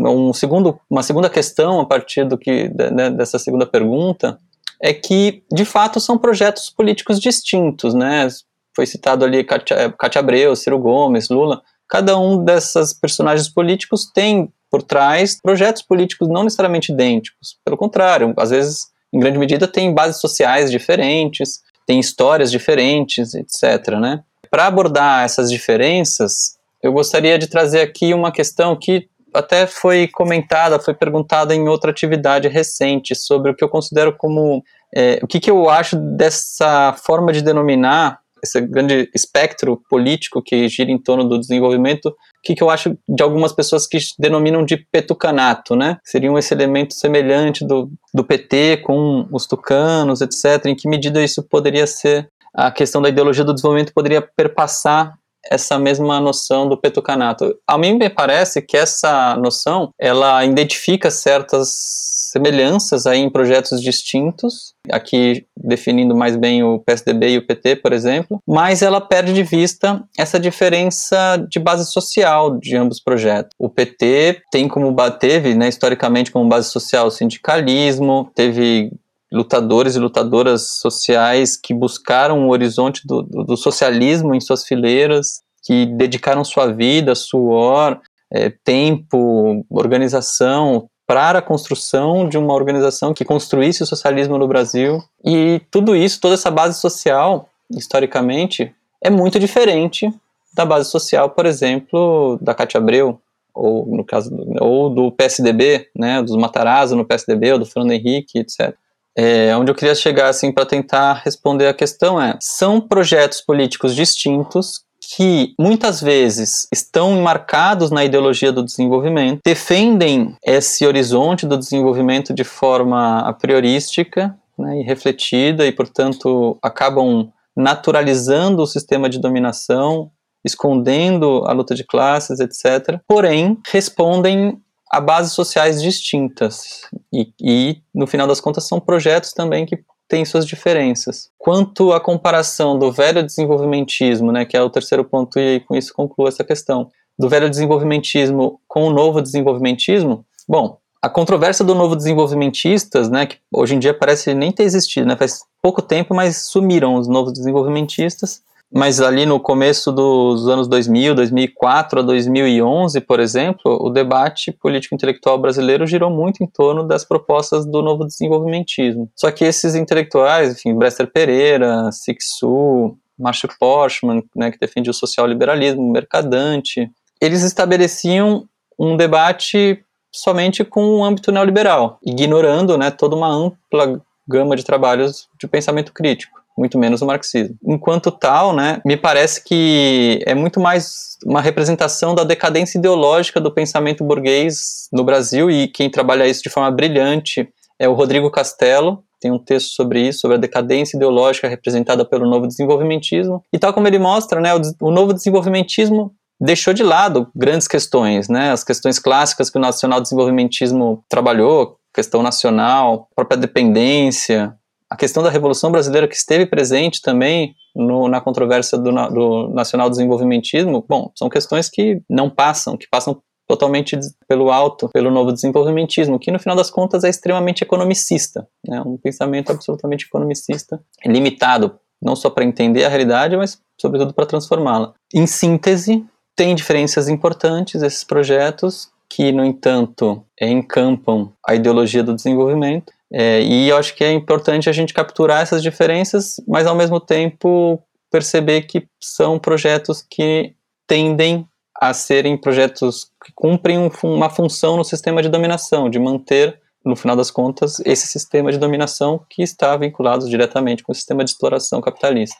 [0.05, 4.39] um segundo, uma segunda questão a partir do que né, dessa segunda pergunta
[4.81, 8.27] é que, de fato, são projetos políticos distintos, né?
[8.75, 11.61] Foi citado ali Cátia, Abreu, Ciro Gomes, Lula.
[11.87, 17.59] Cada um dessas personagens políticos tem por trás projetos políticos não necessariamente idênticos.
[17.63, 23.99] Pelo contrário, às vezes, em grande medida, tem bases sociais diferentes, tem histórias diferentes, etc.
[23.99, 24.23] Né?
[24.49, 30.79] Para abordar essas diferenças, eu gostaria de trazer aqui uma questão que até foi comentada,
[30.79, 34.63] foi perguntada em outra atividade recente sobre o que eu considero como
[34.95, 40.67] é, o que, que eu acho dessa forma de denominar esse grande espectro político que
[40.67, 44.65] gira em torno do desenvolvimento, o que, que eu acho de algumas pessoas que denominam
[44.65, 45.97] de petucanato, né?
[46.03, 50.65] Seria um esse elemento semelhante do, do PT com os tucanos, etc.
[50.65, 55.13] Em que medida isso poderia ser, a questão da ideologia do desenvolvimento poderia perpassar
[55.49, 57.55] essa mesma noção do petucanato.
[57.67, 64.73] A mim me parece que essa noção, ela identifica certas semelhanças aí em projetos distintos,
[64.91, 69.43] aqui definindo mais bem o PSDB e o PT, por exemplo, mas ela perde de
[69.43, 73.51] vista essa diferença de base social de ambos os projetos.
[73.59, 78.91] O PT tem como teve, né, historicamente como base social o sindicalismo, teve
[79.31, 85.41] lutadores e lutadoras sociais que buscaram o horizonte do, do, do socialismo em suas fileiras,
[85.63, 87.99] que dedicaram sua vida, suor,
[88.31, 95.03] é, tempo, organização para a construção de uma organização que construísse o socialismo no Brasil.
[95.23, 100.11] E tudo isso, toda essa base social, historicamente, é muito diferente
[100.53, 103.19] da base social, por exemplo, da Cátia Abreu,
[103.53, 108.39] ou no caso ou do PSDB, né, dos Matarazzo no PSDB, ou do Fernando Henrique,
[108.39, 108.73] etc.
[109.15, 113.95] É, onde eu queria chegar assim para tentar responder a questão é: são projetos políticos
[113.95, 114.83] distintos
[115.15, 122.43] que muitas vezes estão marcados na ideologia do desenvolvimento, defendem esse horizonte do desenvolvimento de
[122.43, 130.09] forma a priorística né, e refletida, e, portanto, acabam naturalizando o sistema de dominação,
[130.43, 132.99] escondendo a luta de classes, etc.
[133.07, 134.59] Porém, respondem
[134.91, 136.81] a bases sociais distintas.
[137.11, 141.29] E, e, no final das contas, são projetos também que tem suas diferenças.
[141.37, 145.93] Quanto à comparação do velho desenvolvimentismo, né, que é o terceiro ponto, e com isso
[145.93, 151.95] concluo essa questão, do velho desenvolvimentismo com o novo desenvolvimentismo, bom, a controvérsia do novo
[151.95, 156.43] desenvolvimentistas, né, que hoje em dia parece nem ter existido, né, faz pouco tempo, mas
[156.47, 158.41] sumiram os novos desenvolvimentistas,
[158.73, 165.37] mas ali no começo dos anos 2000, 2004 a 2011, por exemplo, o debate político-intelectual
[165.37, 169.11] brasileiro girou muito em torno das propostas do novo desenvolvimentismo.
[169.15, 175.91] Só que esses intelectuais, enfim, Brester Pereira, Sixu, Marshall Porchman, né, que defende o social-liberalismo,
[175.91, 176.89] mercadante,
[177.21, 178.47] eles estabeleciam
[178.79, 185.27] um debate somente com o âmbito neoliberal, ignorando né, toda uma ampla gama de trabalhos
[185.39, 187.55] de pensamento crítico muito menos o marxismo.
[187.65, 193.53] Enquanto tal, né, me parece que é muito mais uma representação da decadência ideológica do
[193.53, 199.03] pensamento burguês no Brasil e quem trabalha isso de forma brilhante é o Rodrigo Castelo,
[199.19, 203.41] tem um texto sobre isso, sobre a decadência ideológica representada pelo novo desenvolvimentismo.
[203.53, 208.27] E tal como ele mostra, né, o, o novo desenvolvimentismo deixou de lado grandes questões,
[208.27, 214.53] né, as questões clássicas que o nacional desenvolvimentismo trabalhou, questão nacional, própria dependência,
[214.93, 219.89] a questão da Revolução Brasileira que esteve presente também no, na controvérsia do, do nacional
[219.89, 226.19] desenvolvimentismo, bom, são questões que não passam, que passam totalmente pelo alto, pelo novo desenvolvimentismo,
[226.19, 228.83] que no final das contas é extremamente economicista, né?
[228.85, 234.93] um pensamento absolutamente economicista, limitado não só para entender a realidade, mas sobretudo para transformá-la.
[235.11, 242.93] Em síntese, tem diferenças importantes esses projetos que, no entanto, encampam a ideologia do desenvolvimento
[243.13, 246.99] é, e eu acho que é importante a gente capturar essas diferenças, mas ao mesmo
[246.99, 247.79] tempo
[248.11, 250.55] perceber que são projetos que
[250.87, 251.47] tendem
[251.79, 256.95] a serem projetos que cumprem um, uma função no sistema de dominação, de manter, no
[256.95, 261.29] final das contas, esse sistema de dominação que está vinculado diretamente com o sistema de
[261.29, 262.35] exploração capitalista.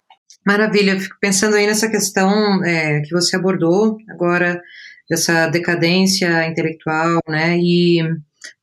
[0.46, 4.60] Maravilha, eu fico pensando aí nessa questão é, que você abordou agora,
[5.10, 8.02] dessa decadência intelectual, né, e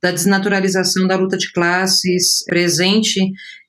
[0.02, 3.20] da desnaturalização da luta de classes presente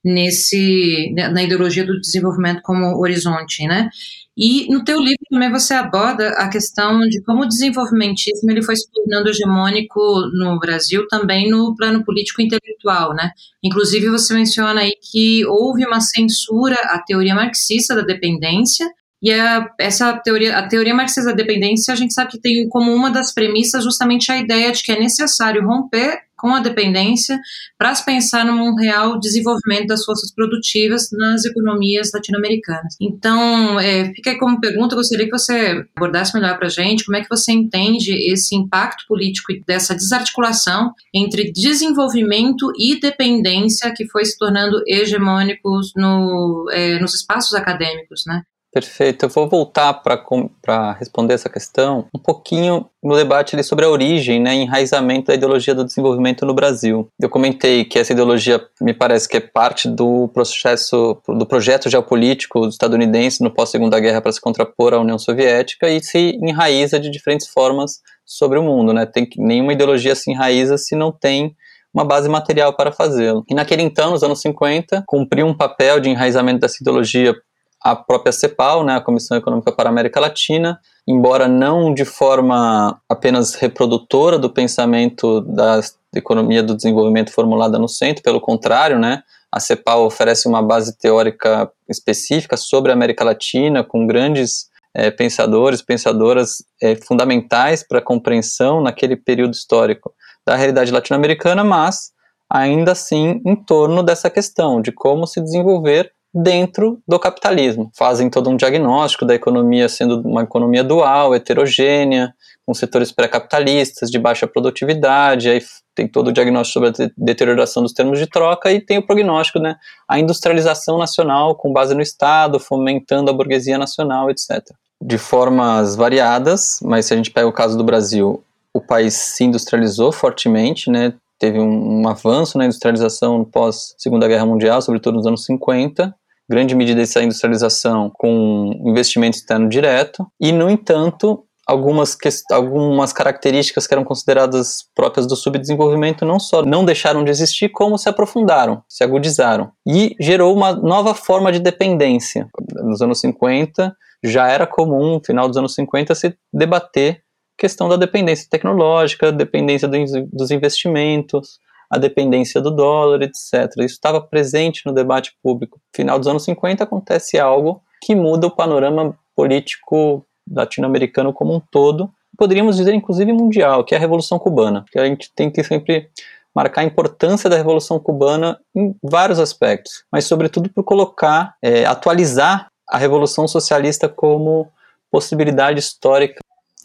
[0.04, 3.90] nesse na ideologia do desenvolvimento como horizonte, né?
[4.36, 8.76] E no teu livro também você aborda a questão de como o desenvolvimentismo ele foi
[8.76, 10.00] se tornando hegemônico
[10.34, 13.32] no Brasil também no plano político intelectual, né?
[13.64, 18.90] Inclusive você menciona aí que houve uma censura à teoria marxista da dependência
[19.22, 22.94] e a, essa teoria, a teoria marxista da dependência, a gente sabe que tem como
[22.94, 27.40] uma das premissas justamente a ideia de que é necessário romper com a dependência
[27.78, 32.96] para se pensar num real desenvolvimento das forças produtivas nas economias latino-americanas.
[33.00, 37.16] Então, é, fica aí como pergunta, gostaria que você abordasse melhor para a gente como
[37.16, 44.26] é que você entende esse impacto político dessa desarticulação entre desenvolvimento e dependência que foi
[44.26, 48.42] se tornando hegemônicos no, é, nos espaços acadêmicos, né?
[48.74, 49.26] Perfeito.
[49.26, 54.56] Eu vou voltar para responder essa questão um pouquinho no debate sobre a origem, né,
[54.56, 57.10] enraizamento da ideologia do desenvolvimento no Brasil.
[57.20, 62.66] Eu comentei que essa ideologia me parece que é parte do processo, do projeto geopolítico
[62.66, 67.48] estadunidense no pós-segunda guerra para se contrapor à União Soviética e se enraiza de diferentes
[67.48, 69.06] formas sobre o mundo, né?
[69.06, 71.54] Tem nenhuma ideologia se enraiza se não tem
[71.94, 73.44] uma base material para fazê-lo.
[73.50, 77.36] E naquele então, nos anos 50, cumpriu um papel de enraizamento dessa ideologia
[77.84, 83.02] a própria CEPAL, né, a Comissão Econômica para a América Latina, embora não de forma
[83.10, 89.24] apenas reprodutora do pensamento de economia do desenvolvimento formulada no centro, pelo contrário, né?
[89.52, 95.82] A CEPAL oferece uma base teórica específica sobre a América Latina, com grandes é, pensadores,
[95.82, 100.14] pensadoras é, fundamentais para a compreensão naquele período histórico
[100.46, 102.12] da realidade latino-americana, mas
[102.50, 107.92] ainda assim em torno dessa questão de como se desenvolver dentro do capitalismo.
[107.96, 112.34] Fazem todo um diagnóstico da economia sendo uma economia dual, heterogênea,
[112.66, 115.62] com setores pré-capitalistas, de baixa produtividade, aí
[115.94, 119.60] tem todo o diagnóstico sobre a deterioração dos termos de troca e tem o prognóstico,
[119.60, 119.76] né,
[120.08, 124.62] a industrialização nacional com base no Estado, fomentando a burguesia nacional, etc.
[125.02, 128.42] De formas variadas, mas se a gente pega o caso do Brasil,
[128.74, 134.46] o país se industrializou fortemente, né, teve um, um avanço na industrialização pós Segunda Guerra
[134.46, 136.16] Mundial, sobretudo nos anos 50,
[136.52, 142.18] grande medida essa industrialização com investimento externo direto, e, no entanto, algumas,
[142.52, 147.98] algumas características que eram consideradas próprias do subdesenvolvimento não só não deixaram de existir, como
[147.98, 149.72] se aprofundaram, se agudizaram.
[149.88, 152.50] E gerou uma nova forma de dependência.
[152.84, 157.24] Nos anos 50, já era comum, no final dos anos 50, se debater
[157.58, 161.60] questão da dependência tecnológica, dependência dos investimentos,
[161.92, 163.70] a dependência do dólar, etc.
[163.80, 165.82] Isso estava presente no debate público.
[165.94, 172.10] Final dos anos 50 acontece algo que muda o panorama político latino-americano como um todo,
[172.38, 176.10] poderíamos dizer inclusive mundial, que é a Revolução Cubana, que a gente tem que sempre
[176.56, 182.68] marcar a importância da Revolução Cubana em vários aspectos, mas sobretudo por colocar, é, atualizar
[182.90, 184.68] a Revolução Socialista como
[185.10, 186.40] possibilidade histórica.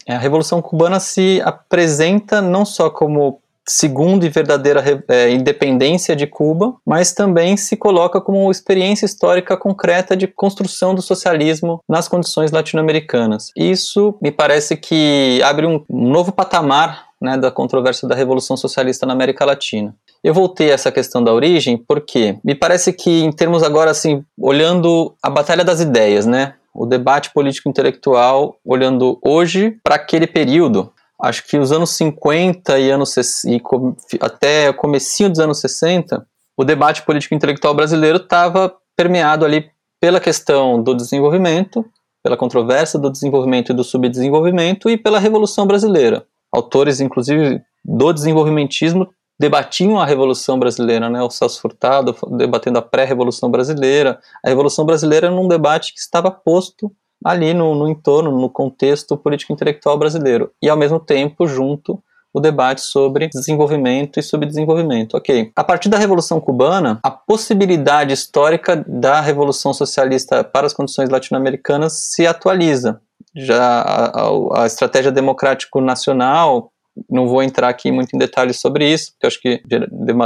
[0.07, 6.75] A Revolução Cubana se apresenta não só como segunda e verdadeira é, independência de Cuba,
[6.85, 12.51] mas também se coloca como uma experiência histórica concreta de construção do socialismo nas condições
[12.51, 13.51] latino-americanas.
[13.55, 19.13] Isso me parece que abre um novo patamar né, da controvérsia da Revolução Socialista na
[19.13, 19.93] América Latina.
[20.23, 24.23] Eu voltei a essa questão da origem porque me parece que, em termos agora, assim,
[24.39, 30.91] olhando a batalha das ideias, né, o debate político intelectual, olhando hoje para aquele período,
[31.19, 33.15] acho que os anos 50 e anos
[33.45, 33.61] e
[34.21, 40.19] até o comecinho dos anos 60, o debate político intelectual brasileiro estava permeado ali pela
[40.19, 41.85] questão do desenvolvimento,
[42.23, 46.25] pela controvérsia do desenvolvimento e do subdesenvolvimento e pela Revolução Brasileira.
[46.51, 49.09] Autores, inclusive, do desenvolvimentismo
[49.39, 51.21] debatiam a Revolução Brasileira, né?
[51.21, 56.91] O Celso Furtado debatendo a pré-Revolução Brasileira, a Revolução Brasileira num debate que estava posto
[57.27, 60.51] ali no, no entorno, no contexto político-intelectual brasileiro.
[60.61, 62.01] E, ao mesmo tempo, junto
[62.33, 65.17] o debate sobre desenvolvimento e subdesenvolvimento.
[65.17, 65.51] Ok.
[65.55, 71.93] A partir da Revolução Cubana, a possibilidade histórica da Revolução Socialista para as condições latino-americanas
[72.13, 73.01] se atualiza.
[73.35, 76.71] Já a, a, a estratégia democrático-nacional
[77.09, 79.61] não vou entrar aqui muito em detalhes sobre isso, porque acho que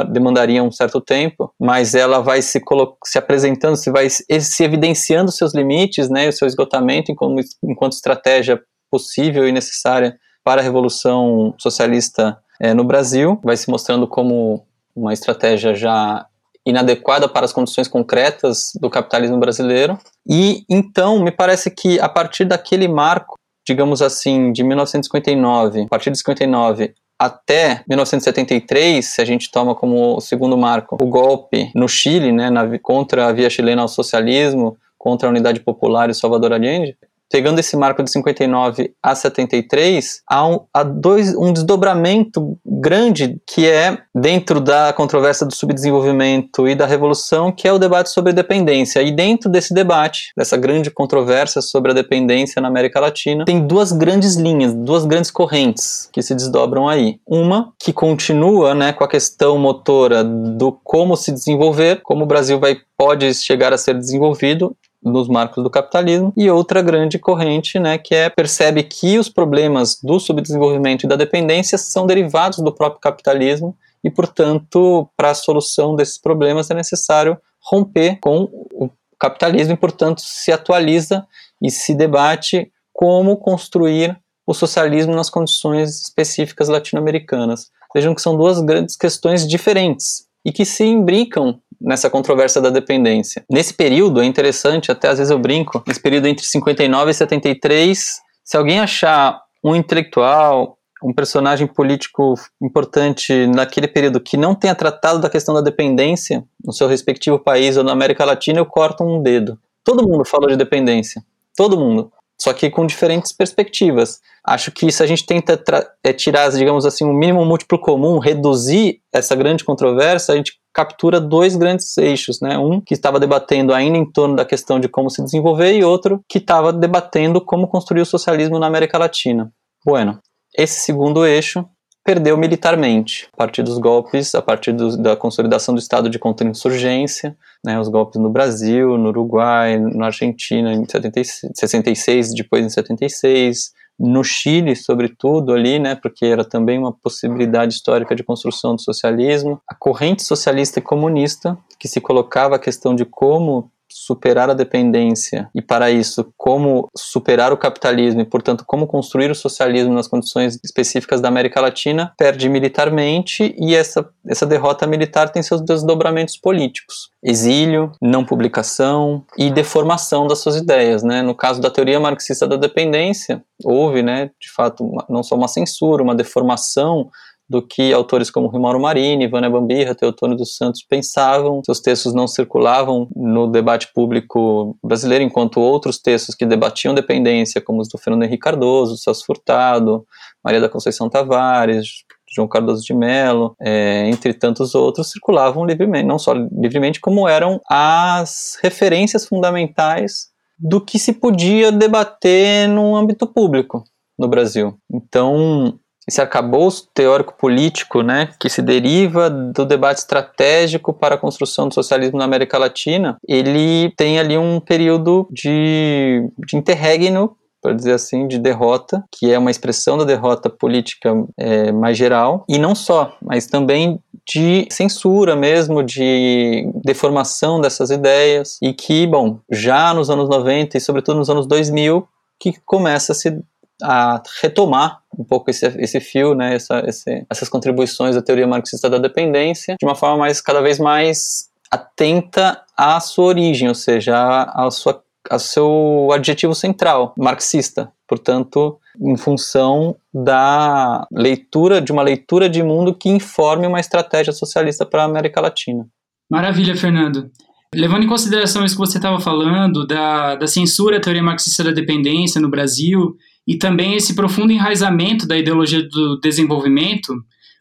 [0.10, 2.62] demandaria um certo tempo, mas ela vai se,
[3.06, 8.62] se apresentando, se vai se evidenciando seus limites, né, o seu esgotamento enquanto, enquanto estratégia
[8.90, 14.66] possível e necessária para a revolução socialista é, no Brasil, vai se mostrando como
[14.96, 16.26] uma estratégia já
[16.66, 19.98] inadequada para as condições concretas do capitalismo brasileiro.
[20.28, 23.36] E então me parece que a partir daquele marco
[23.68, 30.20] digamos assim, de 1959, a partir de 59 até 1973, se a gente toma como
[30.20, 35.28] segundo marco o golpe no Chile, né, na, contra a via chilena ao socialismo, contra
[35.28, 36.98] a unidade popular e Salvador Allende,
[37.32, 43.68] pegando esse marco de 59 a 73, há um, há dois, um desdobramento grande que
[43.68, 49.02] é dentro da controvérsia do subdesenvolvimento e da revolução, que é o debate sobre dependência.
[49.02, 53.94] E dentro desse debate, dessa grande controvérsia sobre a dependência na América Latina, tem duas
[53.94, 57.20] grandes linhas, duas grandes correntes que se desdobram aí.
[57.26, 62.60] Uma que continua, né, com a questão motora do como se desenvolver, como o Brasil
[62.60, 67.98] vai pode chegar a ser desenvolvido nos marcos do capitalismo, e outra grande corrente, né,
[67.98, 73.02] que é percebe que os problemas do subdesenvolvimento e da dependência são derivados do próprio
[73.02, 78.90] capitalismo e, portanto, para a solução desses problemas é necessário romper com o
[79.20, 81.26] capitalismo e, portanto, se atualiza
[81.62, 87.70] e se debate como construir o socialismo nas condições específicas latino-americanas.
[87.94, 93.44] Vejam que são duas grandes questões diferentes e que se imbricam nessa controvérsia da dependência.
[93.50, 98.22] Nesse período, é interessante, até às vezes eu brinco, nesse período entre 59 e 73,
[98.44, 105.20] se alguém achar um intelectual, um personagem político importante naquele período que não tenha tratado
[105.20, 109.22] da questão da dependência no seu respectivo país ou na América Latina, eu corto um
[109.22, 109.58] dedo.
[109.84, 111.24] Todo mundo falou de dependência.
[111.56, 112.12] Todo mundo.
[112.38, 114.20] só que com diferentes perspectivas.
[114.44, 115.62] Acho que se a gente tenta
[116.04, 121.20] é, tirar, digamos assim, um mínimo múltiplo comum, reduzir essa grande controvérsia, a gente captura
[121.20, 122.58] dois grandes eixos, né?
[122.58, 126.24] Um que estava debatendo ainda em torno da questão de como se desenvolver e outro
[126.28, 129.52] que estava debatendo como construir o socialismo na América Latina.
[129.86, 130.20] Bueno,
[130.58, 131.66] esse segundo eixo
[132.04, 137.38] perdeu militarmente, a partir dos golpes, a partir do, da consolidação do estado de contra-insurgência,
[137.64, 143.72] né, os golpes no Brasil, no Uruguai, na Argentina em 76, 66, depois em 76,
[144.02, 149.62] no Chile, sobretudo ali, né, porque era também uma possibilidade histórica de construção do socialismo,
[149.68, 155.50] a corrente socialista e comunista que se colocava a questão de como superar a dependência
[155.54, 160.60] e para isso como superar o capitalismo e portanto como construir o socialismo nas condições
[160.64, 167.10] específicas da América Latina perde militarmente e essa essa derrota militar tem seus desdobramentos políticos.
[167.24, 171.22] Exílio não publicação e deformação das suas ideias né?
[171.22, 175.48] No caso da teoria marxista da dependência houve né de fato uma, não só uma
[175.48, 177.10] censura uma deformação
[177.52, 181.62] do que autores como Rimauro Marini, Vânia Bambirra, Teotônio dos Santos pensavam.
[181.66, 187.82] Seus textos não circulavam no debate público brasileiro, enquanto outros textos que debatiam dependência, como
[187.82, 190.06] os do Fernando Henrique Cardoso, Celso Furtado,
[190.42, 196.18] Maria da Conceição Tavares, João Cardoso de Mello, é, entre tantos outros, circulavam livremente, não
[196.18, 203.84] só livremente, como eram as referências fundamentais do que se podia debater no âmbito público
[204.18, 204.78] no Brasil.
[204.90, 205.78] Então,
[206.08, 212.18] esse arcabouço teórico-político, né, que se deriva do debate estratégico para a construção do socialismo
[212.18, 218.40] na América Latina, ele tem ali um período de, de interregno para dizer assim, de
[218.40, 223.46] derrota, que é uma expressão da derrota política é, mais geral, e não só, mas
[223.46, 230.76] também de censura mesmo, de deformação dessas ideias, e que, bom, já nos anos 90
[230.76, 232.08] e sobretudo nos anos 2000,
[232.40, 233.40] que começa a se
[233.84, 238.90] a retomar um pouco esse, esse fio, né, essa, esse, essas contribuições da teoria marxista
[238.90, 244.44] da dependência, de uma forma mais cada vez mais atenta à sua origem, ou seja,
[244.44, 247.92] a sua, ao seu adjetivo central, marxista.
[248.08, 254.86] Portanto, em função da leitura, de uma leitura de mundo que informe uma estratégia socialista
[254.86, 255.88] para a América Latina.
[256.30, 257.32] Maravilha, Fernando.
[257.74, 261.72] Levando em consideração isso que você estava falando, da, da censura à teoria marxista da
[261.72, 263.16] dependência no Brasil
[263.52, 267.14] e também esse profundo enraizamento da ideologia do desenvolvimento,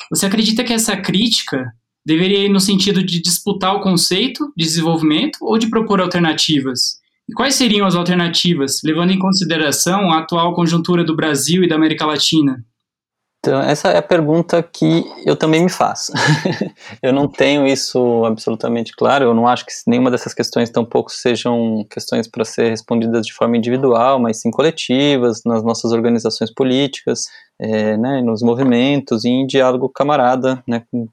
[0.09, 1.66] você acredita que essa crítica
[2.07, 7.01] deveria ir no sentido de disputar o conceito de desenvolvimento ou de propor alternativas?
[7.28, 11.74] E quais seriam as alternativas, levando em consideração a atual conjuntura do Brasil e da
[11.74, 12.64] América Latina?
[13.43, 16.12] Então, essa é a pergunta que eu também me faço.
[17.03, 21.82] eu não tenho isso absolutamente claro, eu não acho que nenhuma dessas questões tampouco sejam
[21.91, 27.24] questões para ser respondidas de forma individual, mas sim coletivas, nas nossas organizações políticas,
[27.59, 31.09] é, né, nos movimentos e em diálogo camarada né, com,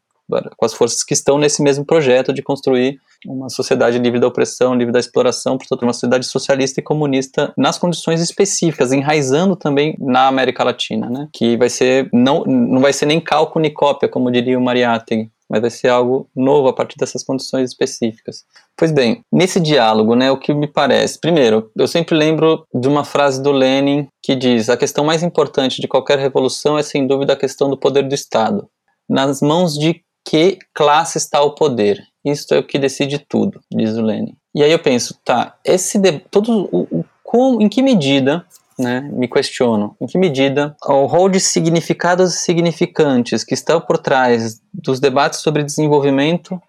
[0.55, 4.75] com as forças que estão nesse mesmo projeto de construir uma sociedade livre da opressão,
[4.75, 10.28] livre da exploração, portanto, uma sociedade socialista e comunista nas condições específicas, enraizando também na
[10.28, 11.28] América Latina, né?
[11.34, 15.32] Que vai ser não não vai ser nem cálculo nem cópia, como diria o Mariátegui,
[15.49, 18.43] mas vai ser algo novo a partir dessas condições específicas.
[18.75, 23.03] Pois bem, nesse diálogo, né, o que me parece, primeiro, eu sempre lembro de uma
[23.03, 27.34] frase do Lenin que diz: a questão mais importante de qualquer revolução é sem dúvida
[27.34, 28.67] a questão do poder do Estado.
[29.09, 32.03] Nas mãos de que classe está o poder?
[32.25, 34.36] Isto é o que decide tudo, diz o Lenin.
[34.53, 35.99] E aí eu penso, tá, esse
[36.30, 37.05] todo o, o
[37.61, 38.45] em que medida,
[38.78, 43.97] né, me questiono, em que medida o rol de significados e significantes que estão por
[43.97, 46.61] trás dos debates sobre desenvolvimento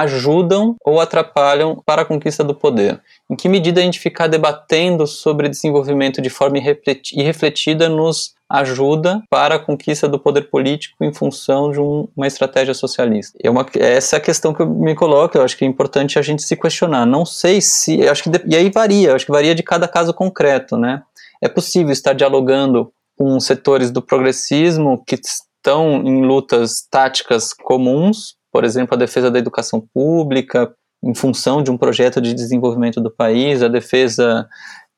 [0.00, 3.00] ajudam ou atrapalham para a conquista do poder?
[3.30, 9.54] Em que medida a gente ficar debatendo sobre desenvolvimento de forma irrefletida nos ajuda para
[9.56, 13.38] a conquista do poder político em função de um, uma estratégia socialista.
[13.42, 16.18] É uma, essa é a questão que eu me coloco, eu acho que é importante
[16.18, 17.06] a gente se questionar.
[17.06, 20.76] Não sei se, acho que e aí varia, acho que varia de cada caso concreto,
[20.76, 21.02] né?
[21.42, 28.62] É possível estar dialogando com setores do progressismo que estão em lutas táticas comuns, por
[28.62, 33.64] exemplo, a defesa da educação pública, em função de um projeto de desenvolvimento do país,
[33.64, 34.48] a defesa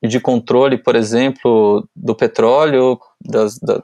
[0.07, 3.83] de controle, por exemplo, do petróleo das, da,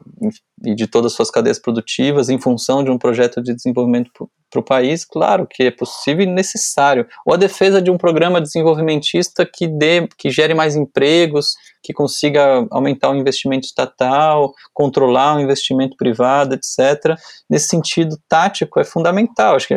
[0.65, 4.11] e de todas as suas cadeias produtivas em função de um projeto de desenvolvimento
[4.51, 7.07] para o país, claro que é possível e necessário.
[7.27, 12.67] Ou a defesa de um programa desenvolvimentista que dê, que gere mais empregos, que consiga
[12.71, 17.19] aumentar o investimento estatal, controlar o investimento privado, etc.
[17.49, 19.57] Nesse sentido tático é fundamental.
[19.57, 19.75] Acho que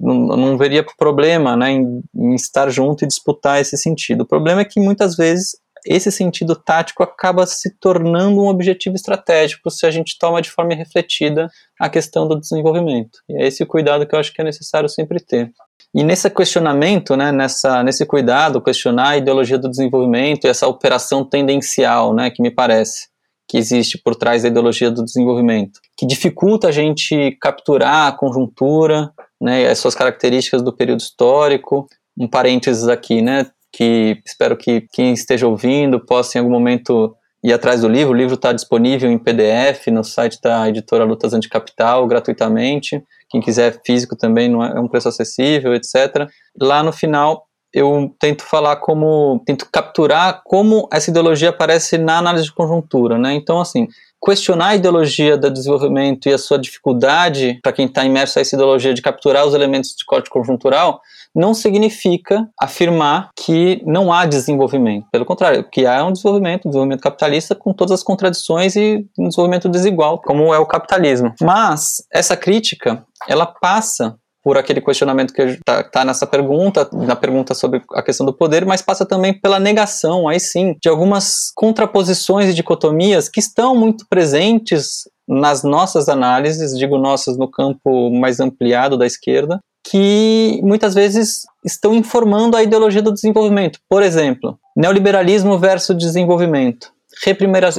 [0.00, 4.22] não, não veria problema né, em, em estar junto e disputar esse sentido.
[4.22, 5.52] O problema é que muitas vezes
[5.86, 10.74] esse sentido tático acaba se tornando um objetivo estratégico se a gente toma de forma
[10.74, 11.48] refletida
[11.80, 13.20] a questão do desenvolvimento.
[13.28, 15.52] E é esse cuidado que eu acho que é necessário sempre ter.
[15.94, 21.24] E nesse questionamento, né, nessa, nesse cuidado, questionar a ideologia do desenvolvimento e essa operação
[21.24, 23.08] tendencial, né, que me parece
[23.48, 29.12] que existe por trás da ideologia do desenvolvimento, que dificulta a gente capturar a conjuntura,
[29.40, 31.86] né, as suas características do período histórico.
[32.18, 37.14] Um parênteses aqui, né, que espero que quem esteja ouvindo possa em algum momento
[37.46, 38.12] ir atrás do livro.
[38.12, 43.00] O livro está disponível em PDF no site da editora Lutas Anticapital, gratuitamente.
[43.30, 46.28] Quem quiser físico também não é, é um preço acessível, etc.
[46.60, 52.46] Lá no final eu tento falar como, tento capturar como essa ideologia aparece na análise
[52.46, 53.34] de conjuntura, né?
[53.34, 53.86] Então, assim,
[54.24, 58.56] questionar a ideologia do desenvolvimento e a sua dificuldade para quem está imerso a essa
[58.56, 61.00] ideologia de capturar os elementos de corte conjuntural
[61.36, 65.06] não significa afirmar que não há desenvolvimento.
[65.12, 69.28] Pelo contrário, que há um desenvolvimento, um desenvolvimento capitalista com todas as contradições e um
[69.28, 71.34] desenvolvimento desigual, como é o capitalismo.
[71.42, 77.52] Mas essa crítica, ela passa por aquele questionamento que está tá nessa pergunta, na pergunta
[77.52, 82.48] sobre a questão do poder, mas passa também pela negação, aí sim, de algumas contraposições
[82.50, 88.96] e dicotomias que estão muito presentes nas nossas análises, digo nossas no campo mais ampliado
[88.96, 89.58] da esquerda,
[89.90, 93.78] que muitas vezes estão informando a ideologia do desenvolvimento.
[93.88, 96.90] Por exemplo, neoliberalismo versus desenvolvimento,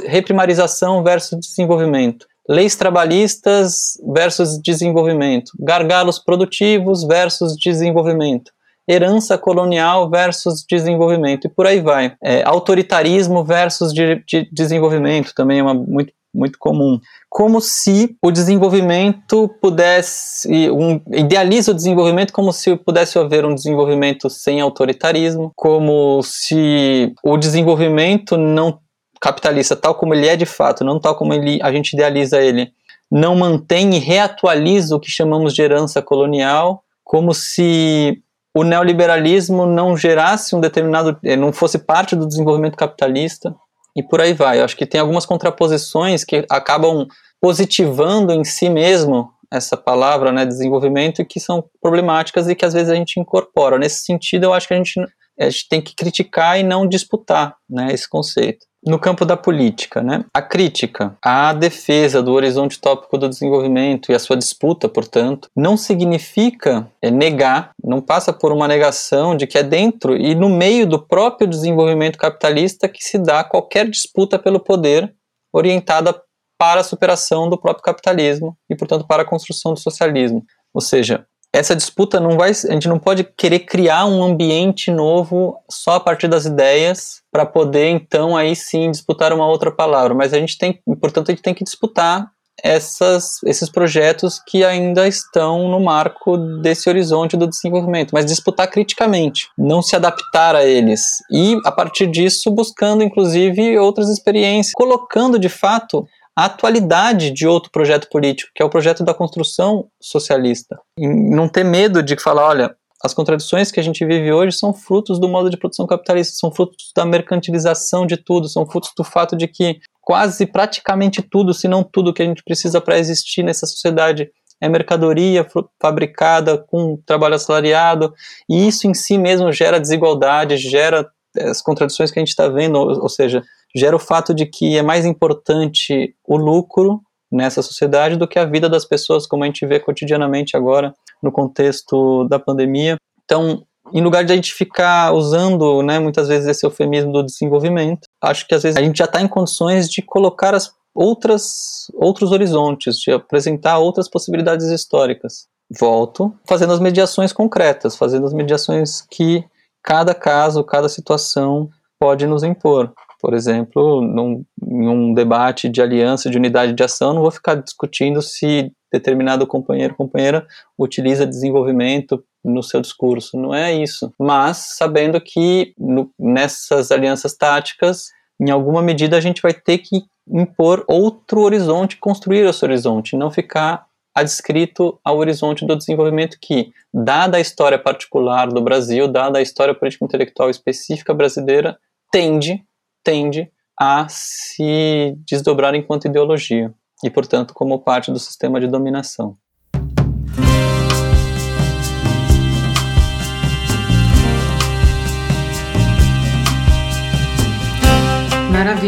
[0.05, 8.51] reprimarização versus desenvolvimento, leis trabalhistas versus desenvolvimento, gargalos produtivos versus desenvolvimento,
[8.88, 12.16] herança colonial versus desenvolvimento e por aí vai.
[12.24, 16.99] É, autoritarismo versus de, de desenvolvimento também é uma, muito muito comum.
[17.27, 20.69] Como se o desenvolvimento pudesse.
[20.69, 27.38] Um, idealiza o desenvolvimento como se pudesse haver um desenvolvimento sem autoritarismo, como se o
[27.38, 28.79] desenvolvimento não
[29.19, 32.71] capitalista, tal como ele é de fato, não tal como ele, a gente idealiza ele,
[33.09, 38.21] não mantém e reatualiza o que chamamos de herança colonial, como se
[38.53, 43.55] o neoliberalismo não gerasse um determinado, eh, não fosse parte do desenvolvimento capitalista
[43.98, 44.60] e por aí vai.
[44.60, 47.08] Eu acho que tem algumas contraposições que acabam
[47.41, 52.89] positivando em si mesmo essa palavra, né, desenvolvimento, que são problemáticas e que às vezes
[52.89, 53.80] a gente incorpora.
[53.80, 54.93] Nesse sentido, eu acho que a gente,
[55.39, 60.01] a gente tem que criticar e não disputar, né, esse conceito no campo da política,
[60.01, 60.23] né?
[60.33, 65.75] A crítica à defesa do horizonte tópico do desenvolvimento e a sua disputa, portanto, não
[65.75, 70.88] significa é, negar, não passa por uma negação de que é dentro e no meio
[70.88, 75.13] do próprio desenvolvimento capitalista que se dá qualquer disputa pelo poder
[75.51, 76.15] orientada
[76.57, 80.43] para a superação do próprio capitalismo e, portanto, para a construção do socialismo.
[80.73, 81.25] Ou seja,
[81.58, 85.99] essa disputa não vai, a gente não pode querer criar um ambiente novo só a
[85.99, 90.58] partir das ideias para poder então aí sim disputar uma outra palavra, mas a gente
[90.58, 92.32] tem, portanto, a gente tem que disputar
[92.64, 99.47] essas, esses projetos que ainda estão no marco desse horizonte do desenvolvimento, mas disputar criticamente,
[99.58, 101.01] não se adaptar a eles.
[101.32, 107.71] E a partir disso buscando inclusive outras experiências, colocando de fato a atualidade de outro
[107.71, 110.79] projeto político, que é o projeto da construção socialista.
[110.95, 114.71] E não ter medo de falar, olha, as contradições que a gente vive hoje são
[114.71, 119.03] frutos do modo de produção capitalista, são frutos da mercantilização de tudo, são frutos do
[119.03, 123.41] fato de que quase praticamente tudo, se não tudo que a gente precisa para existir
[123.41, 124.29] nessa sociedade
[124.61, 125.45] é mercadoria
[125.81, 128.13] fabricada com trabalho assalariado,
[128.47, 132.75] e isso em si mesmo gera desigualdade, gera as contradições que a gente está vendo,
[132.75, 133.43] ou, ou seja,
[133.76, 137.01] gera o fato de que é mais importante o lucro
[137.32, 141.32] nessa sociedade do que a vida das pessoas, como a gente vê cotidianamente agora no
[141.32, 142.95] contexto da pandemia.
[143.26, 143.63] Então,
[143.93, 148.47] em lugar de a gente ficar usando, né, muitas vezes esse eufemismo do desenvolvimento, acho
[148.47, 152.97] que às vezes a gente já está em condições de colocar as outras outros horizontes,
[152.97, 155.47] de apresentar outras possibilidades históricas.
[155.80, 159.43] Volto fazendo as mediações concretas, fazendo as mediações que
[159.84, 162.93] cada caso, cada situação pode nos impor.
[163.28, 168.21] Por exemplo, num, um debate de aliança, de unidade de ação, não vou ficar discutindo
[168.21, 170.47] se determinado companheiro companheira
[170.80, 173.38] utiliza desenvolvimento no seu discurso.
[173.38, 174.13] Não é isso.
[174.17, 180.05] Mas sabendo que no, nessas alianças táticas, em alguma medida, a gente vai ter que
[180.25, 187.36] impor outro horizonte, construir esse horizonte, não ficar adscrito ao horizonte do desenvolvimento que, dada
[187.36, 191.78] a história particular do Brasil, dada a história político-intelectual específica brasileira,
[192.09, 192.65] tende
[193.08, 193.49] tende
[193.80, 199.38] a se desdobrar enquanto ideologia e, portanto, como parte do sistema de dominação.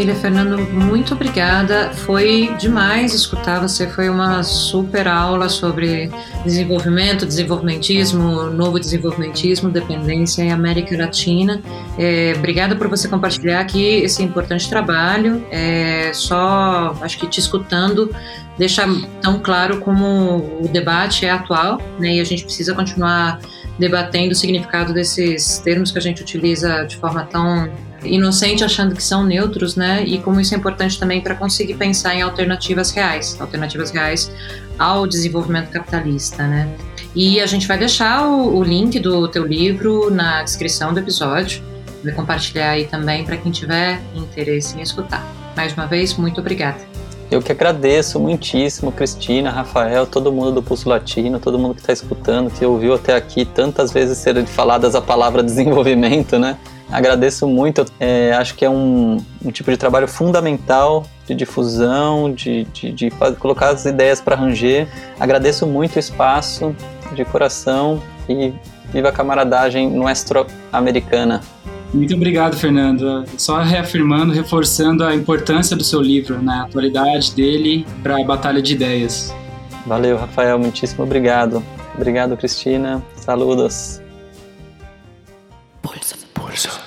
[0.00, 1.90] Maravilha, Fernando, muito obrigada.
[1.90, 6.10] Foi demais escutar você, foi uma super aula sobre
[6.42, 11.60] desenvolvimento, desenvolvimentismo, novo desenvolvimentismo, dependência em América Latina.
[11.98, 15.44] É, obrigada por você compartilhar aqui esse importante trabalho.
[15.50, 18.10] É, só acho que te escutando
[18.56, 18.86] deixa
[19.20, 22.14] tão claro como o debate é atual, né?
[22.14, 23.38] E a gente precisa continuar
[23.78, 27.70] debatendo o significado desses termos que a gente utiliza de forma tão
[28.04, 30.02] inocente achando que são neutros, né?
[30.04, 34.30] E como isso é importante também para conseguir pensar em alternativas reais, alternativas reais
[34.78, 36.74] ao desenvolvimento capitalista, né?
[37.14, 41.62] E a gente vai deixar o, o link do teu livro na descrição do episódio,
[42.02, 45.26] vai compartilhar aí também para quem tiver interesse em escutar.
[45.56, 46.99] Mais uma vez, muito obrigada.
[47.30, 51.92] Eu que agradeço muitíssimo, Cristina, Rafael, todo mundo do Pulso Latino, todo mundo que está
[51.92, 56.58] escutando, que ouviu até aqui tantas vezes ser faladas a palavra desenvolvimento, né?
[56.90, 57.84] Agradeço muito.
[58.00, 63.10] É, acho que é um, um, tipo de trabalho fundamental de difusão, de, de, de
[63.38, 64.88] colocar as ideias para ranger.
[65.20, 66.74] Agradeço muito o espaço
[67.14, 68.52] de coração e
[68.92, 71.42] viva a camaradagem nuestro-americana.
[71.92, 73.24] Muito obrigado, Fernando.
[73.36, 78.74] Só reafirmando, reforçando a importância do seu livro na atualidade dele para a batalha de
[78.74, 79.34] ideias.
[79.86, 80.58] Valeu, Rafael.
[80.58, 81.62] Muitíssimo obrigado.
[81.96, 83.02] Obrigado, Cristina.
[83.16, 84.00] Saludos.
[85.82, 86.80] Pulso, pulso,